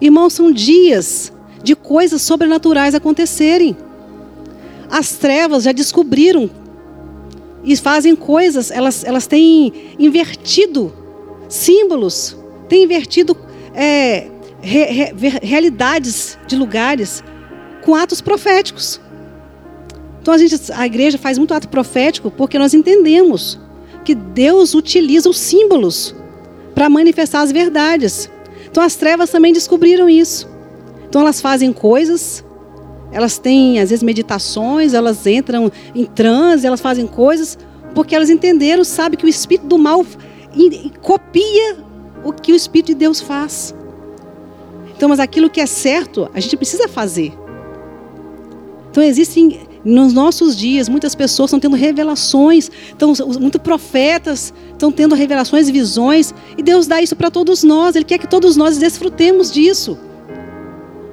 Irmãos, 0.00 0.34
são 0.34 0.52
dias 0.52 1.32
de 1.62 1.74
coisas 1.74 2.22
sobrenaturais 2.22 2.94
acontecerem. 2.94 3.76
As 4.90 5.12
trevas 5.12 5.64
já 5.64 5.72
descobriram 5.72 6.50
e 7.64 7.74
fazem 7.76 8.14
coisas, 8.14 8.70
elas, 8.70 9.02
elas 9.02 9.26
têm 9.26 9.72
invertido 9.98 10.92
símbolos, 11.48 12.36
têm 12.68 12.84
invertido 12.84 13.36
é, 13.74 14.28
re, 14.60 14.84
re, 14.84 15.12
realidades 15.42 16.38
de 16.46 16.54
lugares 16.54 17.24
com 17.82 17.94
atos 17.94 18.20
proféticos. 18.20 19.00
Então 20.26 20.34
a, 20.34 20.38
gente, 20.38 20.72
a 20.72 20.84
igreja 20.84 21.16
faz 21.16 21.38
muito 21.38 21.54
ato 21.54 21.68
profético 21.68 22.32
porque 22.32 22.58
nós 22.58 22.74
entendemos 22.74 23.60
que 24.04 24.12
Deus 24.12 24.74
utiliza 24.74 25.30
os 25.30 25.38
símbolos 25.38 26.16
para 26.74 26.90
manifestar 26.90 27.42
as 27.42 27.52
verdades. 27.52 28.28
Então 28.68 28.82
as 28.82 28.96
trevas 28.96 29.30
também 29.30 29.52
descobriram 29.52 30.10
isso. 30.10 30.48
Então 31.08 31.20
elas 31.20 31.40
fazem 31.40 31.72
coisas, 31.72 32.44
elas 33.12 33.38
têm 33.38 33.78
às 33.78 33.90
vezes 33.90 34.02
meditações, 34.02 34.94
elas 34.94 35.24
entram 35.28 35.70
em 35.94 36.04
transe, 36.04 36.66
elas 36.66 36.80
fazem 36.80 37.06
coisas 37.06 37.56
porque 37.94 38.12
elas 38.12 38.28
entenderam, 38.28 38.82
sabe 38.82 39.16
que 39.16 39.26
o 39.26 39.28
espírito 39.28 39.68
do 39.68 39.78
mal 39.78 40.04
copia 41.02 41.76
o 42.24 42.32
que 42.32 42.52
o 42.52 42.56
espírito 42.56 42.88
de 42.88 42.94
Deus 42.94 43.20
faz. 43.20 43.72
Então, 44.96 45.08
mas 45.08 45.20
aquilo 45.20 45.48
que 45.48 45.60
é 45.60 45.66
certo, 45.66 46.28
a 46.34 46.40
gente 46.40 46.56
precisa 46.56 46.88
fazer. 46.88 47.32
Então 48.90 49.04
existem 49.04 49.65
nos 49.86 50.12
nossos 50.12 50.56
dias, 50.56 50.88
muitas 50.88 51.14
pessoas 51.14 51.48
estão 51.48 51.60
tendo 51.60 51.76
revelações, 51.76 52.68
estão, 52.88 53.12
muitos 53.40 53.60
profetas 53.62 54.52
estão 54.72 54.90
tendo 54.90 55.14
revelações 55.14 55.68
e 55.68 55.72
visões, 55.72 56.34
e 56.58 56.62
Deus 56.62 56.88
dá 56.88 57.00
isso 57.00 57.14
para 57.14 57.30
todos 57.30 57.62
nós, 57.62 57.94
Ele 57.94 58.04
quer 58.04 58.18
que 58.18 58.26
todos 58.26 58.56
nós 58.56 58.78
desfrutemos 58.78 59.50
disso. 59.52 59.96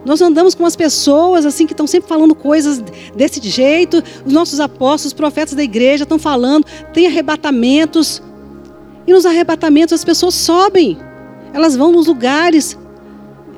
Nós 0.03 0.21
andamos 0.21 0.55
com 0.55 0.65
as 0.65 0.75
pessoas 0.75 1.45
assim 1.45 1.67
que 1.67 1.73
estão 1.73 1.85
sempre 1.85 2.09
falando 2.09 2.33
coisas 2.33 2.83
desse 3.15 3.39
jeito, 3.47 4.03
os 4.25 4.33
nossos 4.33 4.59
apóstolos, 4.59 5.05
os 5.05 5.13
profetas 5.13 5.53
da 5.53 5.63
igreja 5.63 6.03
estão 6.03 6.17
falando, 6.17 6.65
tem 6.91 7.05
arrebatamentos, 7.05 8.23
e 9.05 9.13
nos 9.13 9.23
arrebatamentos 9.23 9.93
as 9.93 10.03
pessoas 10.03 10.33
sobem, 10.33 10.97
elas 11.53 11.75
vão 11.75 11.91
nos 11.91 12.07
lugares, 12.07 12.75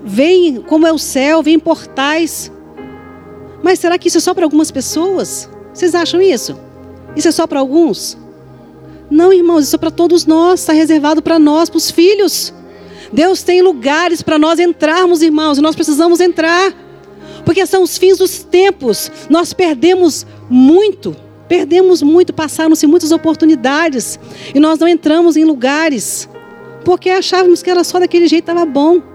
veem 0.03 0.57
como 0.61 0.85
é 0.85 0.91
o 0.91 0.99
céu, 0.99 1.41
veem 1.41 1.57
portais, 1.57 2.51
mas 3.65 3.79
será 3.79 3.97
que 3.97 4.09
isso 4.09 4.19
é 4.19 4.21
só 4.21 4.31
para 4.31 4.45
algumas 4.45 4.69
pessoas? 4.69 5.49
Vocês 5.73 5.95
acham 5.95 6.21
isso? 6.21 6.55
Isso 7.15 7.27
é 7.27 7.31
só 7.31 7.47
para 7.47 7.59
alguns? 7.59 8.15
Não, 9.09 9.33
irmãos, 9.33 9.63
isso 9.63 9.75
é 9.75 9.79
para 9.79 9.89
todos 9.89 10.23
nós, 10.23 10.59
está 10.59 10.71
reservado 10.71 11.19
para 11.19 11.39
nós, 11.39 11.67
para 11.67 11.79
os 11.79 11.89
filhos. 11.89 12.53
Deus 13.11 13.41
tem 13.41 13.63
lugares 13.63 14.21
para 14.21 14.37
nós 14.37 14.59
entrarmos, 14.59 15.23
irmãos, 15.23 15.57
e 15.57 15.61
nós 15.61 15.73
precisamos 15.73 16.19
entrar, 16.19 16.75
porque 17.43 17.65
são 17.65 17.81
os 17.81 17.97
fins 17.97 18.19
dos 18.19 18.43
tempos. 18.43 19.11
Nós 19.31 19.51
perdemos 19.51 20.27
muito, 20.47 21.15
perdemos 21.47 22.03
muito, 22.03 22.33
passaram-se 22.35 22.85
muitas 22.85 23.11
oportunidades, 23.11 24.19
e 24.53 24.59
nós 24.59 24.77
não 24.77 24.87
entramos 24.87 25.35
em 25.35 25.43
lugares, 25.43 26.29
porque 26.83 27.09
achávamos 27.09 27.63
que 27.63 27.71
era 27.71 27.83
só 27.83 27.99
daquele 27.99 28.27
jeito, 28.27 28.43
estava 28.43 28.63
bom 28.63 29.14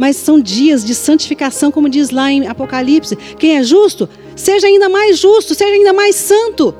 mas 0.00 0.16
são 0.16 0.40
dias 0.40 0.82
de 0.82 0.94
santificação, 0.94 1.70
como 1.70 1.86
diz 1.86 2.08
lá 2.08 2.32
em 2.32 2.48
Apocalipse. 2.48 3.14
Quem 3.38 3.58
é 3.58 3.62
justo, 3.62 4.08
seja 4.34 4.66
ainda 4.66 4.88
mais 4.88 5.18
justo, 5.18 5.54
seja 5.54 5.74
ainda 5.74 5.92
mais 5.92 6.16
santo. 6.16 6.74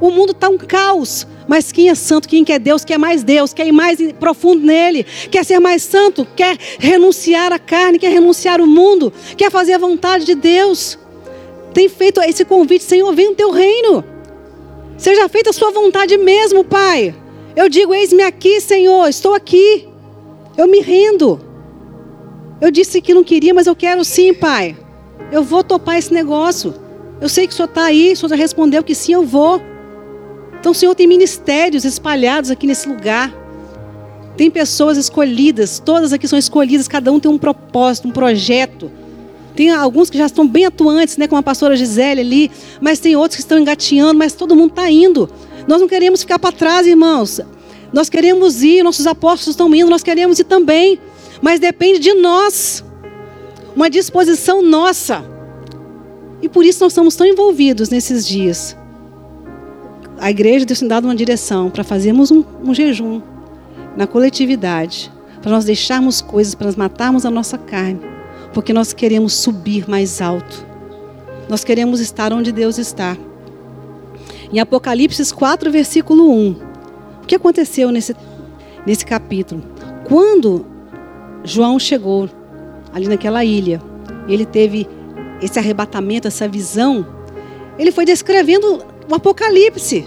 O 0.00 0.10
mundo 0.10 0.32
está 0.32 0.48
um 0.48 0.56
caos, 0.56 1.26
mas 1.46 1.70
quem 1.70 1.90
é 1.90 1.94
santo, 1.94 2.26
quem 2.26 2.44
quer 2.44 2.58
Deus, 2.58 2.82
quer 2.82 2.96
mais 2.96 3.22
Deus, 3.22 3.52
quer 3.52 3.66
ir 3.66 3.72
mais 3.72 3.98
profundo 4.18 4.64
nele, 4.64 5.04
quer 5.30 5.44
ser 5.44 5.60
mais 5.60 5.82
santo, 5.82 6.26
quer 6.34 6.56
renunciar 6.78 7.52
à 7.52 7.58
carne, 7.58 7.98
quer 7.98 8.10
renunciar 8.10 8.58
ao 8.58 8.66
mundo, 8.66 9.12
quer 9.36 9.50
fazer 9.50 9.74
a 9.74 9.78
vontade 9.78 10.24
de 10.24 10.34
Deus. 10.34 10.98
Tem 11.74 11.90
feito 11.90 12.22
esse 12.22 12.42
convite, 12.42 12.84
Senhor, 12.84 13.14
vem 13.14 13.32
o 13.32 13.34
teu 13.34 13.50
reino. 13.50 14.02
Seja 14.96 15.28
feita 15.28 15.50
a 15.50 15.52
sua 15.52 15.70
vontade 15.72 16.16
mesmo, 16.16 16.64
Pai. 16.64 17.14
Eu 17.54 17.68
digo, 17.68 17.92
eis-me 17.92 18.22
aqui, 18.22 18.62
Senhor, 18.62 19.06
estou 19.10 19.34
aqui. 19.34 19.86
Eu 20.56 20.66
me 20.66 20.80
rendo. 20.80 21.45
Eu 22.60 22.70
disse 22.70 23.00
que 23.00 23.12
não 23.12 23.22
queria, 23.22 23.52
mas 23.52 23.66
eu 23.66 23.76
quero 23.76 24.04
sim, 24.04 24.32
pai. 24.32 24.76
Eu 25.30 25.42
vou 25.42 25.62
topar 25.62 25.98
esse 25.98 26.12
negócio. 26.12 26.74
Eu 27.20 27.28
sei 27.28 27.46
que 27.46 27.52
o 27.52 27.56
senhor 27.56 27.68
está 27.68 27.84
aí, 27.84 28.12
o 28.12 28.16
senhor 28.16 28.30
já 28.30 28.36
respondeu 28.36 28.82
que 28.82 28.94
sim, 28.94 29.12
eu 29.12 29.24
vou. 29.24 29.60
Então 30.58 30.72
o 30.72 30.74
senhor 30.74 30.94
tem 30.94 31.06
ministérios 31.06 31.84
espalhados 31.84 32.50
aqui 32.50 32.66
nesse 32.66 32.88
lugar. 32.88 33.32
Tem 34.36 34.50
pessoas 34.50 34.98
escolhidas, 34.98 35.80
todas 35.84 36.12
aqui 36.12 36.28
são 36.28 36.38
escolhidas, 36.38 36.86
cada 36.86 37.10
um 37.10 37.18
tem 37.18 37.30
um 37.30 37.38
propósito, 37.38 38.08
um 38.08 38.10
projeto. 38.10 38.90
Tem 39.54 39.70
alguns 39.70 40.10
que 40.10 40.18
já 40.18 40.26
estão 40.26 40.46
bem 40.46 40.66
atuantes, 40.66 41.16
né, 41.16 41.26
como 41.26 41.38
a 41.38 41.42
pastora 41.42 41.74
Gisele 41.74 42.20
ali, 42.20 42.50
mas 42.78 42.98
tem 42.98 43.16
outros 43.16 43.36
que 43.36 43.42
estão 43.42 43.58
engatinhando, 43.58 44.18
mas 44.18 44.34
todo 44.34 44.54
mundo 44.54 44.70
está 44.70 44.90
indo. 44.90 45.30
Nós 45.66 45.80
não 45.80 45.88
queremos 45.88 46.20
ficar 46.20 46.38
para 46.38 46.52
trás, 46.52 46.86
irmãos. 46.86 47.40
Nós 47.92 48.10
queremos 48.10 48.62
ir, 48.62 48.82
nossos 48.82 49.06
apóstolos 49.06 49.54
estão 49.54 49.74
indo, 49.74 49.88
nós 49.88 50.02
queremos 50.02 50.38
ir 50.38 50.44
também. 50.44 50.98
Mas 51.40 51.60
depende 51.60 51.98
de 51.98 52.14
nós. 52.14 52.84
Uma 53.74 53.90
disposição 53.90 54.62
nossa. 54.62 55.24
E 56.40 56.48
por 56.48 56.64
isso 56.64 56.82
nós 56.82 56.92
estamos 56.92 57.16
tão 57.16 57.26
envolvidos 57.26 57.88
nesses 57.88 58.26
dias. 58.26 58.76
A 60.18 60.30
igreja 60.30 60.64
tem 60.64 60.88
dado 60.88 61.04
uma 61.04 61.14
direção 61.14 61.70
para 61.70 61.84
fazermos 61.84 62.30
um, 62.30 62.42
um 62.64 62.74
jejum 62.74 63.20
na 63.96 64.06
coletividade, 64.06 65.12
para 65.42 65.50
nós 65.50 65.64
deixarmos 65.64 66.20
coisas, 66.20 66.54
para 66.54 66.66
nós 66.66 66.76
matarmos 66.76 67.24
a 67.24 67.30
nossa 67.30 67.56
carne, 67.56 68.00
porque 68.52 68.72
nós 68.72 68.92
queremos 68.92 69.34
subir 69.34 69.88
mais 69.88 70.20
alto. 70.20 70.66
Nós 71.48 71.64
queremos 71.64 72.00
estar 72.00 72.32
onde 72.32 72.52
Deus 72.52 72.78
está. 72.78 73.16
Em 74.52 74.58
Apocalipse 74.58 75.32
4, 75.32 75.70
versículo 75.70 76.30
1. 76.30 76.50
O 77.22 77.26
que 77.26 77.34
aconteceu 77.34 77.90
nesse, 77.90 78.14
nesse 78.86 79.04
capítulo? 79.04 79.62
Quando 80.06 80.66
João 81.46 81.78
chegou 81.78 82.28
ali 82.92 83.08
naquela 83.08 83.44
ilha, 83.44 83.80
ele 84.28 84.44
teve 84.44 84.86
esse 85.40 85.58
arrebatamento, 85.58 86.26
essa 86.26 86.48
visão, 86.48 87.06
ele 87.78 87.92
foi 87.92 88.04
descrevendo 88.04 88.84
o 89.08 89.14
Apocalipse. 89.14 90.06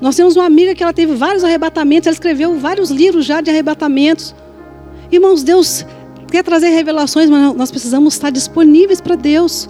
Nós 0.00 0.14
temos 0.16 0.36
uma 0.36 0.44
amiga 0.44 0.74
que 0.74 0.82
ela 0.82 0.92
teve 0.92 1.14
vários 1.14 1.42
arrebatamentos, 1.42 2.06
ela 2.06 2.14
escreveu 2.14 2.58
vários 2.58 2.90
livros 2.90 3.24
já 3.24 3.40
de 3.40 3.50
arrebatamentos. 3.50 4.34
Irmãos, 5.10 5.42
Deus 5.42 5.84
quer 6.30 6.42
trazer 6.42 6.68
revelações, 6.68 7.28
mas 7.28 7.54
nós 7.56 7.70
precisamos 7.70 8.14
estar 8.14 8.30
disponíveis 8.30 9.00
para 9.00 9.16
Deus. 9.16 9.68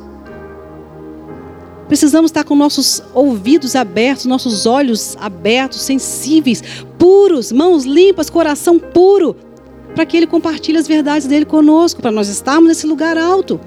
Precisamos 1.87 2.31
estar 2.31 2.45
com 2.45 2.57
nossos 2.57 3.03
ouvidos 3.13 3.77
abertos, 3.77 4.25
nossos 4.25 4.67
olhos 4.67 5.17
abertos, 5.21 5.83
sensíveis, 5.83 6.63
puros, 6.99 7.53
mãos 7.53 7.85
limpas, 7.85 8.31
coração 8.31 8.79
puro, 8.79 9.37
para 9.95 10.05
que 10.05 10.17
Ele 10.17 10.27
compartilhe 10.27 10.79
as 10.79 10.89
verdades 10.89 11.27
dele 11.27 11.45
conosco, 11.45 12.03
para 12.03 12.11
nós 12.11 12.29
estarmos 12.29 12.69
nesse 12.69 12.87
lugar 12.87 13.17
alto. 13.17 13.61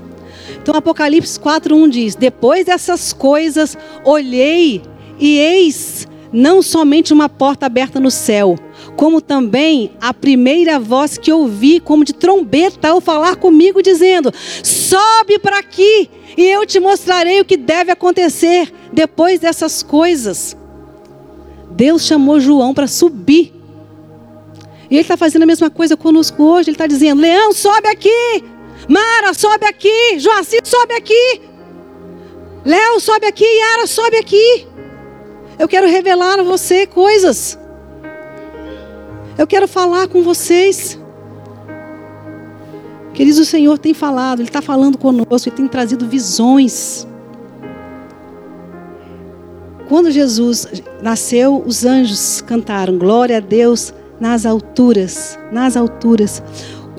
Então, 0.62 0.76
Apocalipse 0.76 1.40
4:1 1.40 1.90
diz: 1.90 2.16
Depois 2.16 2.66
dessas 2.66 3.14
coisas, 3.14 3.78
olhei 4.04 4.82
e 5.20 5.38
eis 5.38 6.08
não 6.32 6.62
somente 6.62 7.14
uma 7.14 7.30
porta 7.30 7.66
aberta 7.66 8.00
no 8.00 8.12
céu, 8.12 8.56
como 8.96 9.22
também 9.22 9.92
a 10.02 10.14
primeira 10.14 10.80
voz 10.80 11.18
que 11.18 11.32
ouvi, 11.32 11.80
como 11.80 12.04
de 12.04 12.14
trombeta, 12.14 12.90
ao 12.90 13.02
falar 13.02 13.38
comigo, 13.38 13.82
dizendo: 13.82 14.32
Sobe 14.64 15.40
para 15.40 15.60
aqui, 15.60 16.10
e 16.38 16.44
eu 16.44 16.66
te 16.66 16.80
mostrarei 16.80 17.40
o 17.40 17.46
que 17.46 17.58
deve 17.58 17.92
acontecer 17.92 18.72
depois 18.92 19.40
dessas 19.40 19.82
coisas. 19.82 20.56
Deus 21.72 22.06
chamou 22.06 22.40
João 22.40 22.74
para 22.74 22.88
subir. 22.88 23.57
E 24.89 24.96
ele 24.96 25.01
está 25.01 25.17
fazendo 25.17 25.44
a 25.44 25.46
mesma 25.46 25.70
coisa 25.70 25.98
conosco 25.98 26.41
hoje. 26.44 26.70
Ele 26.70 26.75
está 26.75 26.88
dizendo: 26.88 27.22
Leão, 27.22 27.51
sobe 27.51 27.88
aqui. 27.88 28.44
Mara, 28.88 29.34
sobe 29.34 29.65
aqui. 29.65 30.20
Joacir, 30.20 30.62
sobe 30.63 30.94
aqui. 30.94 31.41
Léo, 32.63 33.00
sobe 33.00 33.25
aqui. 33.25 33.46
Yara, 33.46 33.88
sobe 33.88 34.17
aqui. 34.17 34.67
Eu 35.60 35.67
quero 35.67 35.88
revelar 35.88 36.39
a 36.39 36.44
você 36.44 36.86
coisas. 36.86 37.58
Eu 39.38 39.46
quero 39.46 39.67
falar 39.67 40.08
com 40.08 40.24
vocês. 40.24 41.00
Queridos, 43.13 43.39
o 43.39 43.46
Senhor 43.46 43.79
tem 43.79 43.96
falado, 43.96 44.41
Ele 44.41 44.48
está 44.48 44.62
falando 44.62 44.96
conosco, 44.96 45.50
Ele 45.50 45.56
tem 45.56 45.67
trazido 45.67 46.08
visões. 46.08 47.08
Quando 49.89 50.12
Jesus 50.12 50.67
nasceu, 51.01 51.63
os 51.65 51.84
anjos 51.84 52.41
cantaram 52.41 52.97
glória 52.97 53.38
a 53.38 53.39
Deus 53.39 53.91
nas 54.19 54.45
alturas, 54.45 55.38
nas 55.51 55.77
alturas. 55.77 56.41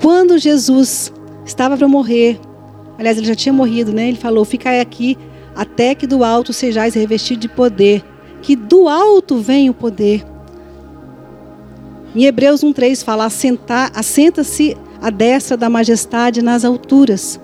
Quando 0.01 0.37
Jesus 0.37 1.11
estava 1.45 1.77
para 1.77 1.87
morrer, 1.87 2.39
aliás, 2.97 3.17
ele 3.17 3.27
já 3.27 3.35
tinha 3.35 3.53
morrido, 3.53 3.91
né? 3.91 4.07
Ele 4.07 4.17
falou: 4.17 4.45
Ficai 4.45 4.79
aqui 4.79 5.17
até 5.55 5.93
que 5.95 6.07
do 6.07 6.23
alto 6.23 6.53
sejais 6.53 6.93
revestido 6.93 7.41
de 7.41 7.49
poder 7.49 8.03
que 8.41 8.55
do 8.55 8.87
alto 8.87 9.37
vem 9.37 9.69
o 9.69 9.73
poder. 9.73 10.25
Em 12.15 12.25
Hebreus 12.25 12.63
1,3 12.63 13.03
fala: 13.03 13.25
assenta-se 13.25 14.77
a 15.01 15.09
destra 15.09 15.55
da 15.55 15.69
majestade 15.69 16.41
nas 16.41 16.65
alturas. 16.65 17.39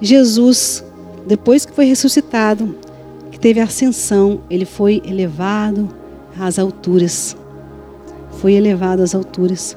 Jesus, 0.00 0.84
depois 1.26 1.64
que 1.64 1.72
foi 1.72 1.86
ressuscitado, 1.86 2.76
que 3.30 3.38
teve 3.38 3.60
ascensão, 3.60 4.40
ele 4.50 4.64
foi 4.64 5.00
elevado 5.04 5.88
às 6.38 6.58
alturas. 6.58 7.36
Foi 8.40 8.52
elevado 8.54 9.02
às 9.02 9.14
alturas. 9.14 9.76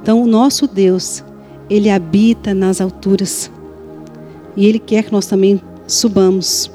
Então, 0.00 0.22
o 0.22 0.26
nosso 0.26 0.66
Deus, 0.66 1.24
ele 1.68 1.90
habita 1.90 2.54
nas 2.54 2.80
alturas. 2.80 3.50
E 4.56 4.66
ele 4.66 4.78
quer 4.78 5.04
que 5.04 5.12
nós 5.12 5.26
também 5.26 5.60
subamos. 5.86 6.70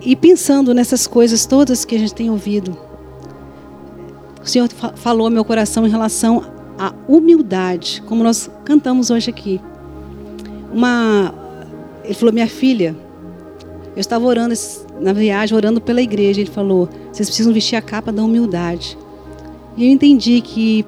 E 0.00 0.16
pensando 0.16 0.74
nessas 0.74 1.06
coisas 1.06 1.46
todas 1.46 1.84
que 1.84 1.94
a 1.94 1.98
gente 1.98 2.14
tem 2.14 2.30
ouvido, 2.30 2.76
o 4.42 4.46
Senhor 4.48 4.68
falou 4.96 5.26
ao 5.26 5.30
meu 5.30 5.44
coração 5.44 5.86
em 5.86 5.90
relação 5.90 6.42
à 6.78 6.94
humildade, 7.06 8.02
como 8.06 8.24
nós 8.24 8.50
cantamos 8.64 9.10
hoje 9.10 9.30
aqui. 9.30 9.60
Uma, 10.72 11.34
ele 12.02 12.14
falou, 12.14 12.32
minha 12.32 12.48
filha, 12.48 12.96
eu 14.00 14.02
estava 14.02 14.24
orando 14.24 14.54
na 14.98 15.12
viagem, 15.12 15.54
orando 15.54 15.78
pela 15.78 16.00
igreja. 16.00 16.40
Ele 16.40 16.50
falou, 16.50 16.88
vocês 17.12 17.28
precisam 17.28 17.52
vestir 17.52 17.76
a 17.76 17.82
capa 17.82 18.10
da 18.10 18.22
humildade. 18.22 18.96
E 19.76 19.84
eu 19.84 19.90
entendi 19.90 20.40
que 20.40 20.86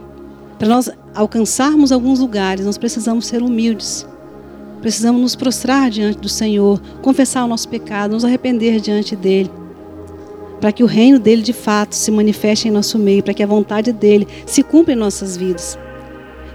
para 0.59 0.67
nós 0.67 0.91
alcançarmos 1.15 1.93
alguns 1.93 2.21
lugares, 2.21 2.65
nós 2.65 2.79
precisamos 2.79 3.27
ser 3.27 3.43
humildes. 3.43 4.07
Precisamos 4.81 5.21
nos 5.21 5.37
prostrar 5.37 5.91
diante 5.91 6.21
do 6.21 6.29
Senhor, 6.29 6.81
confessar 7.03 7.45
o 7.45 7.49
nosso 7.49 7.69
pecado, 7.69 8.13
nos 8.13 8.25
arrepender 8.25 8.81
diante 8.81 9.15
dele, 9.15 9.51
para 10.59 10.73
que 10.73 10.83
o 10.83 10.87
reino 10.87 11.19
dele 11.19 11.43
de 11.43 11.53
fato 11.53 11.95
se 11.95 12.11
manifeste 12.11 12.67
em 12.67 12.71
nosso 12.71 12.99
meio, 12.99 13.23
para 13.23 13.35
que 13.35 13.43
a 13.43 13.47
vontade 13.47 13.93
dele 13.93 14.27
se 14.47 14.63
cumpra 14.63 14.95
em 14.95 14.97
nossas 14.97 15.37
vidas. 15.37 15.79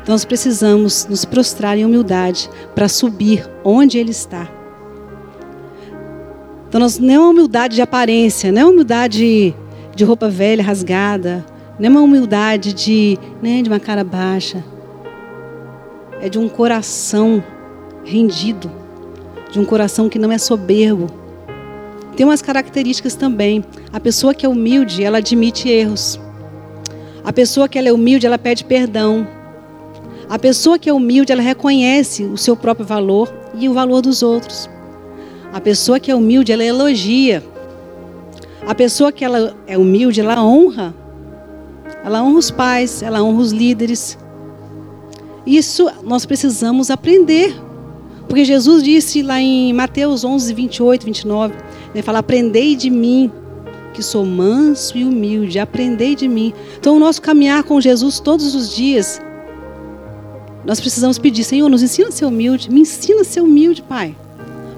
Então 0.02 0.14
nós 0.14 0.26
precisamos 0.26 1.06
nos 1.08 1.24
prostrar 1.24 1.78
em 1.78 1.86
humildade 1.86 2.50
para 2.74 2.90
subir 2.90 3.48
onde 3.64 4.00
ele 4.00 4.12
está. 4.12 4.57
Então 6.68 6.82
nós, 6.82 7.00
não 7.00 7.14
é 7.14 7.20
uma 7.20 7.30
humildade 7.30 7.76
de 7.76 7.82
aparência, 7.82 8.52
não 8.52 8.62
é 8.62 8.66
uma 8.66 8.72
humildade 8.72 9.56
de 9.96 10.04
roupa 10.04 10.30
velha, 10.30 10.64
rasgada, 10.64 11.46
não 11.80 11.88
é 11.88 11.90
uma 11.90 12.02
humildade 12.02 12.74
de, 12.74 13.18
né, 13.42 13.62
de 13.62 13.70
uma 13.70 13.80
cara 13.80 14.04
baixa. 14.04 14.64
É 16.20 16.28
de 16.28 16.38
um 16.38 16.50
coração 16.50 17.44
rendido, 18.04 18.70
de 19.52 19.60
um 19.60 19.66
coração 19.66 20.10
que 20.10 20.20
não 20.20 20.32
é 20.32 20.38
soberbo. 20.38 21.08
Tem 22.16 22.26
umas 22.26 22.42
características 22.42 23.16
também. 23.16 23.64
A 23.94 24.00
pessoa 24.00 24.34
que 24.34 24.46
é 24.46 24.50
humilde, 24.50 25.04
ela 25.04 25.20
admite 25.20 25.70
erros. 25.70 26.20
A 27.24 27.32
pessoa 27.32 27.70
que 27.70 27.78
é 27.78 27.94
humilde, 27.94 28.26
ela 28.26 28.40
pede 28.40 28.64
perdão. 28.64 29.28
A 30.28 30.38
pessoa 30.38 30.80
que 30.80 30.90
é 30.90 30.94
humilde, 30.94 31.32
ela 31.32 31.42
reconhece 31.42 32.24
o 32.24 32.38
seu 32.38 32.58
próprio 32.58 32.86
valor 32.86 33.32
e 33.54 33.70
o 33.70 33.74
valor 33.74 34.02
dos 34.02 34.24
outros. 34.24 34.70
A 35.58 35.60
pessoa 35.60 36.00
que 36.00 36.12
é 36.12 36.16
humilde, 36.16 36.52
ela 36.52 36.64
elogia. 36.64 37.44
A 38.68 38.76
pessoa 38.76 39.12
que 39.12 39.26
ela 39.26 39.58
é 39.66 39.76
humilde, 39.76 40.22
ela 40.22 40.40
honra. 40.40 40.94
Ela 42.06 42.22
honra 42.22 42.38
os 42.38 42.52
pais, 42.52 43.02
ela 43.02 43.24
honra 43.24 43.42
os 43.42 43.52
líderes. 43.52 44.20
Isso 45.48 45.90
nós 46.04 46.28
precisamos 46.28 46.92
aprender 46.92 47.60
porque 48.28 48.46
Jesus 48.46 48.84
disse 48.84 49.24
lá 49.24 49.42
em 49.42 49.74
Mateus 49.74 50.24
11, 50.24 50.54
28, 50.54 51.06
29, 51.08 51.56
ele 51.92 52.04
fala: 52.04 52.20
Aprendei 52.20 52.76
de 52.76 52.92
mim, 52.92 53.32
que 53.96 54.04
sou 54.04 54.24
manso 54.28 54.96
e 54.96 55.04
humilde, 55.04 55.58
aprendei 55.58 56.14
de 56.14 56.28
mim. 56.28 56.54
Então, 56.78 56.98
o 56.98 57.00
nosso 57.00 57.20
caminhar 57.20 57.64
com 57.64 57.82
Jesus 57.82 58.20
todos 58.20 58.54
os 58.54 58.76
dias, 58.76 59.20
nós 60.64 60.80
precisamos 60.80 61.18
pedir: 61.18 61.44
Senhor, 61.44 61.68
nos 61.68 61.82
ensina 61.82 62.10
a 62.10 62.12
ser 62.12 62.26
humilde, 62.26 62.70
me 62.70 62.82
ensina 62.82 63.22
a 63.22 63.26
ser 63.26 63.42
humilde, 63.42 63.82
Pai. 63.82 64.16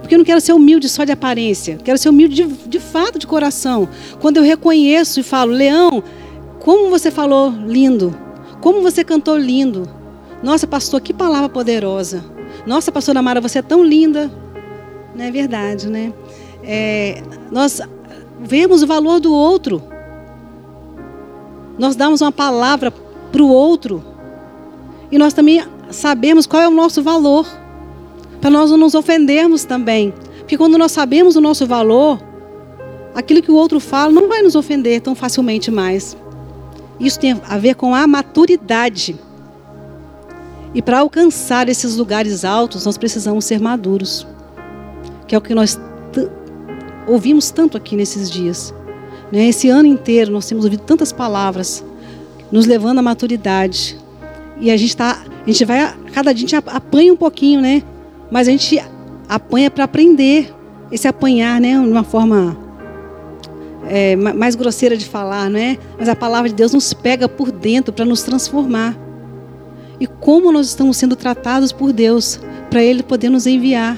Porque 0.10 0.16
eu 0.16 0.18
não 0.18 0.26
quero 0.26 0.42
ser 0.42 0.54
humilde 0.54 0.90
só 0.90 1.04
de 1.04 1.12
aparência, 1.12 1.78
quero 1.84 1.96
ser 1.96 2.10
humilde 2.10 2.34
de, 2.34 2.68
de 2.68 2.80
fato, 2.80 3.20
de 3.20 3.28
coração. 3.28 3.88
Quando 4.20 4.38
eu 4.38 4.44
reconheço 4.44 5.20
e 5.20 5.24
falo: 5.24 5.52
Leão, 5.52 6.04
como 6.62 6.90
você 6.90 7.12
falou 7.12 7.52
lindo, 7.52 8.18
como 8.60 8.82
você 8.82 9.04
cantou 9.04 9.38
lindo. 9.38 9.88
Nossa, 10.42 10.66
pastor, 10.66 11.00
que 11.00 11.14
palavra 11.14 11.48
poderosa. 11.48 12.26
Nossa, 12.66 12.92
pastora 12.92 13.22
Mara, 13.22 13.40
você 13.40 13.60
é 13.60 13.62
tão 13.62 13.84
linda. 13.84 14.32
Não 15.14 15.26
é 15.26 15.30
verdade, 15.30 15.88
né? 15.88 16.12
É, 16.64 17.22
nós 17.52 17.80
vemos 18.40 18.82
o 18.82 18.88
valor 18.88 19.20
do 19.20 19.32
outro. 19.32 19.80
nós 21.78 21.96
damos 21.96 22.22
uma 22.22 22.32
palavra 22.32 22.92
para 23.32 23.44
o 23.44 23.48
outro 23.48 24.04
e 25.12 25.20
nós 25.20 25.34
também 25.34 25.64
sabemos 25.92 26.48
qual 26.48 26.64
é 26.64 26.68
o 26.68 26.72
nosso 26.72 27.04
valor, 27.04 27.46
para 28.40 28.50
nós 28.50 28.72
não 28.72 28.78
nos 28.78 28.96
ofendermos 28.96 29.64
também. 29.64 30.14
Porque 30.40 30.58
quando 30.58 30.78
nós 30.78 30.92
sabemos 30.92 31.36
o 31.36 31.42
nosso 31.42 31.68
valor, 31.68 32.20
aquilo 33.14 33.42
que 33.42 33.52
o 33.52 33.56
outro 33.56 33.80
fala 33.80 34.12
não 34.12 34.28
vai 34.28 34.42
nos 34.42 34.56
ofender 34.56 35.02
tão 35.02 35.14
facilmente 35.14 35.70
mais. 35.70 36.18
Isso 37.00 37.20
tem 37.20 37.40
a 37.48 37.58
ver 37.58 37.76
com 37.76 37.94
a 37.94 38.06
maturidade. 38.08 39.18
E 40.74 40.82
para 40.82 41.00
alcançar 41.00 41.70
esses 41.70 41.96
lugares 41.96 42.46
altos, 42.46 42.86
nós 42.86 42.98
precisamos 42.98 43.46
ser 43.46 43.60
maduros. 43.60 44.28
Que 45.28 45.36
é 45.36 45.38
o 45.38 45.42
que 45.42 45.54
nós 45.54 45.80
ouvimos 47.08 47.50
tanto 47.52 47.78
aqui 47.78 47.96
nesses 47.96 48.30
dias. 48.30 48.74
Né? 49.32 49.48
Esse 49.48 49.70
ano 49.70 49.88
inteiro 49.88 50.32
nós 50.32 50.48
temos 50.48 50.66
ouvido 50.66 50.84
tantas 50.84 51.12
palavras 51.12 51.84
nos 52.52 52.66
levando 52.66 53.00
à 53.00 53.02
maturidade. 53.02 53.98
E 54.60 54.70
a 54.72 54.78
gente 54.78 54.96
tá, 54.96 55.24
a 55.46 55.50
gente 55.50 55.66
vai, 55.66 55.96
cada 56.12 56.34
dia 56.34 56.46
a 56.46 56.50
gente 56.50 56.56
apanha 56.56 57.14
um 57.14 57.18
pouquinho, 57.18 57.62
né? 57.62 57.84
Mas 58.32 58.48
a 58.48 58.52
gente 58.52 58.82
apanha 59.28 59.70
para 59.70 59.84
aprender. 59.84 60.54
Esse 60.92 61.08
apanhar, 61.08 61.62
né? 61.62 61.74
De 61.74 61.88
uma 61.88 62.04
forma 62.04 62.58
é, 63.88 64.16
mais 64.16 64.56
grosseira 64.56 64.98
de 64.98 65.06
falar, 65.06 65.50
não 65.50 65.60
é? 65.60 65.78
Mas 65.98 66.10
a 66.10 66.16
palavra 66.16 66.50
de 66.50 66.56
Deus 66.56 66.74
nos 66.74 66.94
pega 66.94 67.30
por 67.30 67.52
dentro 67.52 67.94
para 67.94 68.06
nos 68.06 68.24
transformar. 68.24 68.98
E 70.00 70.08
como 70.08 70.52
nós 70.52 70.68
estamos 70.68 70.98
sendo 70.98 71.16
tratados 71.16 71.72
por 71.72 71.92
Deus 71.92 72.40
para 72.70 72.82
Ele 72.82 73.04
poder 73.04 73.30
nos 73.30 73.46
enviar, 73.46 73.98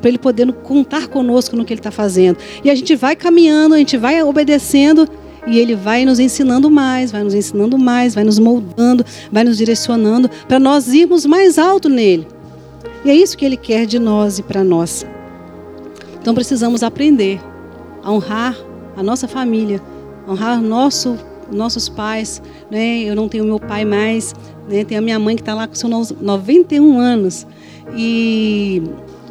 para 0.00 0.08
Ele 0.08 0.18
poder 0.18 0.52
contar 0.52 1.06
conosco 1.08 1.56
no 1.56 1.64
que 1.64 1.72
Ele 1.72 1.80
está 1.80 1.90
fazendo. 1.90 2.38
E 2.64 2.70
a 2.70 2.74
gente 2.74 2.94
vai 2.96 3.14
caminhando, 3.14 3.74
a 3.74 3.78
gente 3.78 3.96
vai 3.96 4.22
obedecendo 4.22 5.08
e 5.46 5.58
Ele 5.58 5.74
vai 5.74 6.04
nos 6.04 6.18
ensinando 6.18 6.70
mais, 6.70 7.12
vai 7.12 7.22
nos 7.22 7.34
ensinando 7.34 7.78
mais, 7.78 8.14
vai 8.14 8.24
nos 8.24 8.38
moldando, 8.38 9.04
vai 9.30 9.44
nos 9.44 9.56
direcionando 9.56 10.28
para 10.48 10.58
nós 10.58 10.88
irmos 10.88 11.24
mais 11.24 11.58
alto 11.58 11.88
nele. 11.88 12.26
E 13.06 13.10
é 13.10 13.14
isso 13.14 13.38
que 13.38 13.44
Ele 13.44 13.56
quer 13.56 13.86
de 13.86 14.00
nós 14.00 14.40
e 14.40 14.42
para 14.42 14.64
nós. 14.64 15.06
Então 16.20 16.34
precisamos 16.34 16.82
aprender 16.82 17.40
a 18.02 18.10
honrar 18.10 18.58
a 18.96 19.02
nossa 19.02 19.28
família, 19.28 19.80
honrar 20.28 20.60
nosso, 20.60 21.16
nossos 21.48 21.88
pais. 21.88 22.42
Né? 22.68 23.04
Eu 23.04 23.14
não 23.14 23.28
tenho 23.28 23.44
meu 23.44 23.60
pai 23.60 23.84
mais, 23.84 24.34
né? 24.68 24.82
tenho 24.82 25.00
a 25.00 25.04
minha 25.04 25.20
mãe 25.20 25.36
que 25.36 25.42
está 25.42 25.54
lá 25.54 25.68
com 25.68 25.74
seus 25.76 26.10
91 26.10 26.98
anos. 26.98 27.46
E 27.96 28.82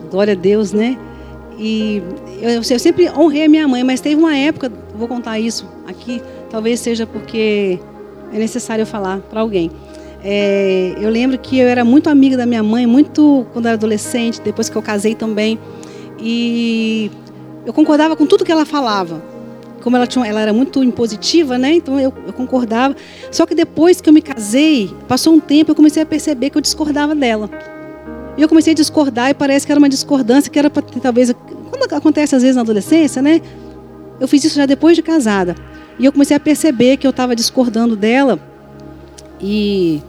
glória 0.10 0.32
a 0.32 0.38
Deus, 0.38 0.72
né? 0.72 0.98
E 1.60 2.02
eu, 2.42 2.52
eu, 2.52 2.80
sempre 2.80 3.10
honrei 3.10 3.44
a 3.44 3.50
minha 3.50 3.68
mãe, 3.68 3.84
mas 3.84 4.00
teve 4.00 4.16
uma 4.16 4.38
época, 4.38 4.72
vou 4.98 5.10
contar 5.10 5.38
isso 5.38 5.68
aqui, 5.86 6.22
talvez 6.50 6.80
seja 6.80 7.06
porque 7.06 7.78
é 8.32 8.38
necessário 8.38 8.86
falar 8.86 9.20
para 9.20 9.42
alguém. 9.42 9.70
É, 10.28 10.96
eu 11.00 11.08
lembro 11.12 11.38
que 11.38 11.60
eu 11.60 11.68
era 11.68 11.86
muito 11.86 12.10
amiga 12.10 12.36
da 12.36 12.48
minha 12.48 12.64
mãe, 12.64 12.88
muito 12.88 13.46
quando 13.54 13.68
era 13.68 13.76
adolescente, 13.76 14.42
depois 14.42 14.68
que 14.68 14.76
eu 14.76 14.82
casei 14.82 15.14
também. 15.14 15.60
E 16.20 17.12
eu 17.64 17.72
concordava 17.72 18.16
com 18.16 18.26
tudo 18.26 18.44
que 18.44 18.52
ela 18.52 18.66
falava. 18.66 19.22
Como 19.84 19.96
ela, 19.96 20.08
tinha, 20.08 20.26
ela 20.26 20.42
era 20.42 20.52
muito 20.52 20.84
impositiva, 20.84 21.60
né? 21.60 21.76
Então 21.76 22.00
eu, 22.00 22.12
eu 22.26 22.34
concordava. 22.34 22.96
Só 23.32 23.46
que 23.46 23.54
depois 23.54 24.02
que 24.02 24.10
eu 24.10 24.14
me 24.14 24.22
casei, 24.22 24.92
passou 25.08 25.32
um 25.32 25.40
tempo, 25.40 25.70
eu 25.70 25.76
comecei 25.76 26.02
a 26.02 26.06
perceber 26.08 26.50
que 26.50 26.58
eu 26.58 26.62
discordava 26.62 27.14
dela. 27.14 27.48
E 28.36 28.42
eu 28.42 28.50
comecei 28.50 28.74
a 28.74 28.76
discordar 28.76 29.30
e 29.30 29.36
parece 29.36 29.64
que 29.64 29.72
era 29.72 29.78
uma 29.78 29.88
discordância 29.88 30.50
que 30.50 30.58
era 30.58 30.72
para 30.72 30.82
talvez 30.82 31.32
quando 31.70 31.94
acontece 31.94 32.36
às 32.36 32.42
vezes 32.42 32.56
na 32.56 32.64
adolescência, 32.64 33.22
né? 33.22 33.44
Eu 34.20 34.28
fiz 34.28 34.44
isso 34.44 34.56
já 34.56 34.66
depois 34.66 34.96
de 34.96 35.04
casada. 35.04 35.56
E 36.00 36.06
eu 36.06 36.12
comecei 36.12 36.36
a 36.36 36.40
perceber 36.40 36.98
que 36.98 37.06
eu 37.06 37.12
estava 37.12 37.36
discordando 37.36 37.96
dela 37.96 38.40
e 39.40 40.02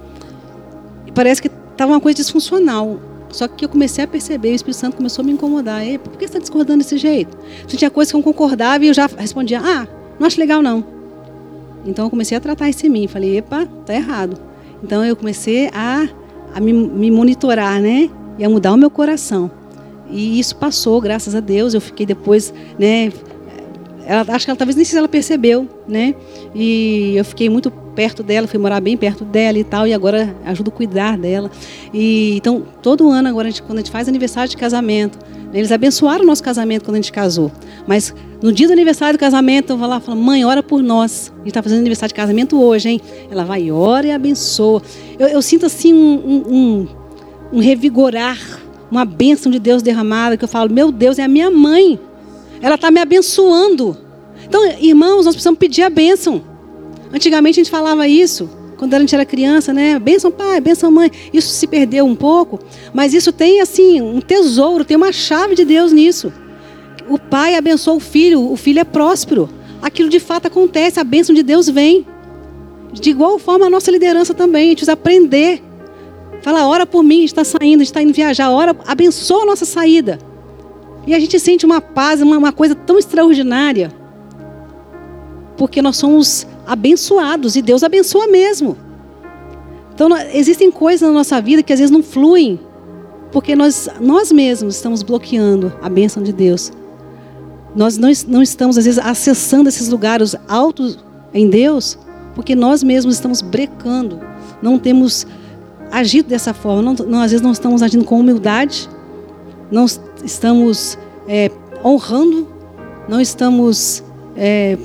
parece 1.17 1.41
que 1.41 1.49
estava 1.73 1.93
uma 1.93 2.01
coisa 2.01 2.17
disfuncional. 2.17 3.01
Só 3.31 3.49
que 3.49 3.65
eu 3.65 3.69
comecei 3.69 4.05
a 4.05 4.07
perceber, 4.07 4.53
o 4.53 4.55
Espírito 4.55 4.79
Santo 4.79 4.97
começou 4.97 5.23
a 5.23 5.27
me 5.27 5.33
incomodar. 5.33 5.85
E, 5.85 5.99
por 5.99 6.13
que 6.13 6.19
você 6.19 6.25
está 6.25 6.39
discordando 6.39 6.85
desse 6.85 6.99
jeito? 6.99 7.37
Tinha 7.67 7.91
coisas 7.91 8.13
que 8.13 8.17
eu 8.17 8.23
concordava 8.23 8.85
e 8.85 8.89
eu 8.89 8.95
já 8.95 9.07
respondia, 9.07 9.61
ah, 9.61 9.89
não 10.21 10.27
acho 10.27 10.39
legal 10.39 10.63
não. 10.63 10.85
Então 11.85 12.05
eu 12.05 12.11
comecei 12.11 12.37
a 12.37 12.41
tratar 12.41 12.69
isso 12.69 12.87
em 12.87 12.91
mim. 12.91 13.09
Falei, 13.09 13.39
epa, 13.39 13.67
tá 13.85 13.95
errado. 13.95 14.39
Então 14.83 15.05
eu 15.05 15.17
comecei 15.17 15.69
a, 15.73 16.07
a 16.55 16.61
me, 16.61 16.73
me 16.73 17.11
monitorar, 17.11 17.81
né? 17.81 18.11
E 18.39 18.45
a 18.45 18.51
mudar 18.51 18.75
o 18.75 18.77
meu 18.77 18.91
coração. 18.91 19.51
E 20.11 20.39
isso 20.39 20.55
passou, 20.57 21.01
graças 21.01 21.35
a 21.35 21.41
Deus. 21.41 21.75
Eu 21.75 21.81
fiquei 21.81 22.05
depois, 22.05 22.53
né? 22.79 23.11
Ela, 24.07 24.25
acho 24.29 24.47
que 24.47 24.51
ela 24.51 24.57
talvez 24.57 24.77
nem 24.77 24.85
se 24.85 24.97
ela 24.97 25.09
percebeu, 25.09 25.69
né? 25.87 26.15
E 26.55 27.15
eu 27.17 27.25
fiquei 27.25 27.51
muito 27.51 27.71
perto 27.71 28.23
dela, 28.23 28.47
fui 28.47 28.59
morar 28.59 28.81
bem 28.81 28.97
perto 28.97 29.25
dela 29.25 29.59
e 29.59 29.65
tal, 29.65 29.87
e 29.87 29.93
agora 29.93 30.37
ajudo 30.45 30.69
a 30.69 30.73
cuidar 30.73 31.19
dela. 31.19 31.51
E 31.93 32.37
então 32.37 32.63
todo 32.81 33.11
ano 33.11 33.29
agora 33.29 33.49
a 33.49 33.51
gente, 33.51 33.63
quando 33.63 33.79
a 33.79 33.81
gente 33.81 33.91
faz 33.91 34.09
aniversário 34.09 34.49
de 34.49 34.57
casamento, 34.57 35.19
né, 35.53 35.59
eles 35.59 35.73
abençoaram 35.73 36.23
o 36.23 36.27
nosso 36.27 36.43
casamento 36.43 36.85
quando 36.85 36.95
a 36.95 37.01
gente 37.01 37.13
casou. 37.13 37.51
Mas 37.87 38.15
no 38.41 38.53
dia 38.53 38.69
do 38.69 38.73
aniversário 38.73 39.19
do 39.19 39.21
casamento, 39.21 39.73
eu 39.73 39.77
vou 39.77 39.89
lá 39.89 39.99
e 39.99 40.01
falo, 40.01 40.21
mãe, 40.21 40.45
ora 40.45 40.63
por 40.63 40.83
nós. 40.83 41.33
A 41.35 41.39
gente 41.39 41.49
está 41.49 41.63
fazendo 41.63 41.81
aniversário 41.81 42.13
de 42.13 42.15
casamento 42.15 42.63
hoje, 42.63 42.91
hein? 42.91 43.01
Ela 43.29 43.45
vai 43.45 43.71
ora 43.71 44.07
e 44.07 44.13
abençoa. 44.13 44.83
Eu, 45.19 45.29
eu 45.29 45.43
sinto 45.43 45.67
assim 45.67 45.93
um, 45.93 46.45
um, 46.49 46.89
um 47.55 47.59
revigorar 47.61 48.39
uma 48.91 49.05
bênção 49.05 49.51
de 49.51 49.59
Deus 49.59 49.83
derramada, 49.83 50.37
que 50.37 50.45
eu 50.45 50.49
falo, 50.49 50.73
meu 50.73 50.93
Deus, 50.93 51.19
é 51.19 51.25
a 51.25 51.29
minha 51.29 51.51
mãe. 51.51 51.99
Ela 52.61 52.77
está 52.77 52.91
me 52.91 53.01
abençoando. 53.01 53.97
Então, 54.45 54.65
irmãos, 54.81 55.25
nós 55.25 55.35
precisamos 55.35 55.59
pedir 55.59 55.83
a 55.83 55.91
bênção. 55.91 56.43
Antigamente 57.13 57.61
a 57.61 57.63
gente 57.65 57.71
falava 57.71 58.07
isso, 58.07 58.49
quando 58.77 58.95
a 58.95 58.99
gente 58.99 59.15
era 59.15 59.25
criança, 59.25 59.73
né? 59.73 59.99
Bênção 59.99 60.31
pai, 60.31 60.61
bênção 60.61 60.91
mãe. 60.91 61.11
Isso 61.33 61.49
se 61.49 61.67
perdeu 61.67 62.05
um 62.05 62.15
pouco, 62.15 62.59
mas 62.93 63.15
isso 63.15 63.33
tem 63.33 63.61
assim 63.61 64.01
um 64.01 64.21
tesouro, 64.21 64.85
tem 64.85 64.97
uma 64.97 65.13
chave 65.13 65.55
de 65.55 65.65
Deus 65.65 65.93
nisso. 65.93 66.33
O 67.09 67.19
pai 67.19 67.55
abençoa 67.55 67.95
o 67.95 68.01
filho, 68.01 68.51
o 68.51 68.57
filho 68.57 68.81
é 68.81 68.85
próspero. 68.85 69.49
Aquilo 69.81 70.09
de 70.09 70.19
fato 70.19 70.47
acontece, 70.47 70.99
a 70.99 71.05
bênção 71.05 71.35
de 71.35 71.43
Deus 71.43 71.69
vem. 71.69 72.07
De 72.93 73.11
igual 73.11 73.39
forma 73.39 73.67
a 73.67 73.71
nossa 73.71 73.91
liderança 73.91 74.35
também, 74.35 74.67
a 74.67 74.69
gente 74.69 74.79
precisa 74.79 74.93
aprender 74.93 75.63
Fala, 76.47 76.65
ora 76.69 76.87
por 76.87 77.03
mim, 77.03 77.25
está 77.25 77.43
saindo, 77.43 77.83
está 77.83 78.01
indo 78.01 78.13
viajar, 78.13 78.51
ora, 78.51 78.77
abençoa 78.87 79.43
a 79.43 79.47
nossa 79.47 79.65
saída. 79.65 80.17
E 81.07 81.15
a 81.15 81.21
gente 81.21 81.39
sente 81.39 81.65
uma 81.65 81.81
paz, 81.81 82.21
uma, 82.21 82.37
uma 82.37 82.53
coisa 82.53 82.75
tão 82.75 82.99
extraordinária. 82.99 83.93
Porque 85.57 85.81
nós 85.81 85.97
somos 85.97 86.47
abençoados 86.67 87.57
e 87.57 87.63
Deus 87.63 87.83
abençoa 87.83 88.27
mesmo. 88.27 88.77
Então, 89.95 90.09
existem 90.35 90.71
coisas 90.71 91.09
na 91.09 91.15
nossa 91.15 91.41
vida 91.41 91.63
que 91.63 91.73
às 91.73 91.79
vezes 91.79 91.91
não 91.91 92.03
fluem, 92.03 92.61
porque 93.33 93.57
nós, 93.57 93.89
nós 93.99 94.31
mesmos 94.31 94.75
estamos 94.75 95.03
bloqueando 95.03 95.73
a 95.81 95.89
bênção 95.89 96.23
de 96.23 96.33
Deus. 96.33 96.71
Nós 97.75 97.97
não, 97.97 98.11
não 98.29 98.43
estamos, 98.43 98.77
às 98.77 98.85
vezes, 98.85 98.99
acessando 98.99 99.69
esses 99.69 99.89
lugares 99.89 100.37
altos 100.49 100.99
em 101.33 101.49
Deus, 101.49 101.99
porque 102.35 102.55
nós 102.55 102.83
mesmos 102.83 103.15
estamos 103.15 103.41
brecando, 103.41 104.21
não 104.61 104.79
temos 104.79 105.27
agido 105.91 106.29
dessa 106.29 106.53
forma. 106.53 106.83
Não, 106.83 106.95
não, 107.07 107.21
às 107.21 107.31
vezes 107.31 107.43
não 107.43 107.53
estamos 107.53 107.83
agindo 107.83 108.05
com 108.05 108.21
humildade, 108.21 108.89
não 109.71 109.87
estamos 110.25 110.99
é, 111.27 111.51
honrando, 111.85 112.49
não 113.09 113.21
estamos 113.21 114.03
é, 114.37 114.77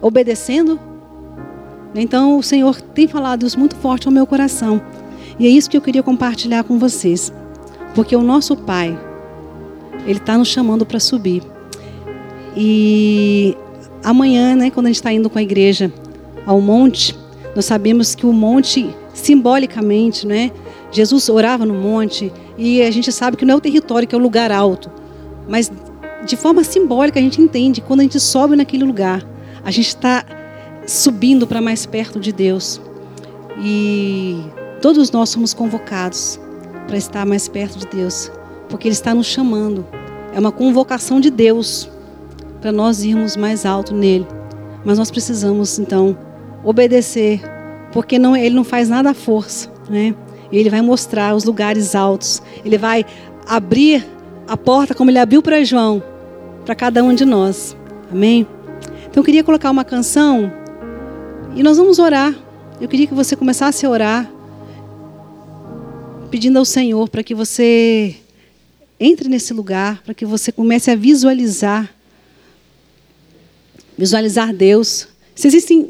obedecendo. 0.00 0.78
Então 1.94 2.38
o 2.38 2.42
Senhor 2.42 2.80
tem 2.80 3.08
falado 3.08 3.46
isso 3.46 3.58
muito 3.58 3.76
forte 3.76 4.06
ao 4.06 4.12
meu 4.12 4.26
coração. 4.26 4.80
E 5.38 5.46
é 5.46 5.50
isso 5.50 5.68
que 5.68 5.76
eu 5.76 5.82
queria 5.82 6.02
compartilhar 6.02 6.64
com 6.64 6.78
vocês. 6.78 7.32
Porque 7.94 8.14
o 8.14 8.22
nosso 8.22 8.56
Pai, 8.56 8.98
Ele 10.06 10.18
está 10.18 10.36
nos 10.36 10.48
chamando 10.48 10.84
para 10.84 11.00
subir. 11.00 11.42
E 12.56 13.56
amanhã, 14.02 14.54
né, 14.54 14.70
quando 14.70 14.86
a 14.86 14.88
gente 14.88 14.96
está 14.96 15.12
indo 15.12 15.28
com 15.28 15.38
a 15.38 15.42
igreja 15.42 15.92
ao 16.46 16.60
monte, 16.60 17.16
nós 17.54 17.64
sabemos 17.64 18.14
que 18.14 18.26
o 18.26 18.32
monte 18.32 18.94
simbolicamente, 19.12 20.26
né? 20.26 20.52
Jesus 20.92 21.28
orava 21.28 21.64
no 21.66 21.74
monte 21.74 22.32
e 22.58 22.82
a 22.82 22.90
gente 22.90 23.12
sabe 23.12 23.36
que 23.36 23.44
não 23.44 23.54
é 23.54 23.56
o 23.56 23.60
território 23.60 24.06
que 24.06 24.14
é 24.14 24.18
o 24.18 24.20
lugar 24.20 24.50
alto, 24.50 24.90
mas 25.48 25.70
de 26.24 26.36
forma 26.36 26.64
simbólica 26.64 27.18
a 27.18 27.22
gente 27.22 27.40
entende 27.40 27.80
quando 27.80 28.00
a 28.00 28.02
gente 28.02 28.18
sobe 28.18 28.56
naquele 28.56 28.84
lugar, 28.84 29.24
a 29.64 29.70
gente 29.70 29.88
está 29.88 30.24
subindo 30.86 31.46
para 31.46 31.60
mais 31.60 31.84
perto 31.86 32.18
de 32.18 32.32
Deus 32.32 32.80
e 33.58 34.40
todos 34.80 35.10
nós 35.10 35.30
somos 35.30 35.54
convocados 35.54 36.38
para 36.86 36.96
estar 36.96 37.26
mais 37.26 37.48
perto 37.48 37.78
de 37.78 37.86
Deus, 37.86 38.30
porque 38.68 38.88
Ele 38.88 38.94
está 38.94 39.14
nos 39.14 39.26
chamando. 39.26 39.86
É 40.32 40.38
uma 40.38 40.52
convocação 40.52 41.20
de 41.20 41.30
Deus 41.30 41.88
para 42.60 42.70
nós 42.70 43.02
irmos 43.02 43.36
mais 43.36 43.64
alto 43.64 43.94
nele. 43.94 44.26
Mas 44.84 44.98
nós 44.98 45.10
precisamos 45.10 45.78
então 45.78 46.16
obedecer 46.62 47.40
porque 47.92 48.18
não, 48.18 48.36
ele 48.36 48.54
não 48.54 48.64
faz 48.64 48.88
nada 48.88 49.10
à 49.10 49.14
força, 49.14 49.72
né? 49.88 50.14
Ele 50.52 50.70
vai 50.70 50.80
mostrar 50.80 51.34
os 51.34 51.44
lugares 51.44 51.94
altos, 51.94 52.42
ele 52.64 52.78
vai 52.78 53.04
abrir 53.46 54.06
a 54.46 54.56
porta 54.56 54.94
como 54.94 55.10
ele 55.10 55.18
abriu 55.18 55.42
para 55.42 55.64
João, 55.64 56.02
para 56.64 56.74
cada 56.74 57.02
um 57.02 57.14
de 57.14 57.24
nós. 57.24 57.76
Amém? 58.10 58.46
Então 59.06 59.20
eu 59.20 59.24
queria 59.24 59.42
colocar 59.42 59.70
uma 59.70 59.84
canção 59.84 60.52
E 61.54 61.62
nós 61.62 61.78
vamos 61.78 61.98
orar. 61.98 62.34
Eu 62.80 62.86
queria 62.86 63.06
que 63.06 63.14
você 63.14 63.34
começasse 63.34 63.86
a 63.86 63.90
orar, 63.90 64.30
pedindo 66.30 66.58
ao 66.58 66.64
Senhor 66.64 67.08
para 67.08 67.22
que 67.22 67.34
você 67.34 68.16
entre 69.00 69.28
nesse 69.28 69.54
lugar, 69.54 70.02
para 70.02 70.12
que 70.12 70.26
você 70.26 70.52
comece 70.52 70.90
a 70.90 70.96
visualizar 70.96 71.96
visualizar 73.96 74.52
Deus. 74.54 75.08
Se 75.34 75.46
existem 75.48 75.82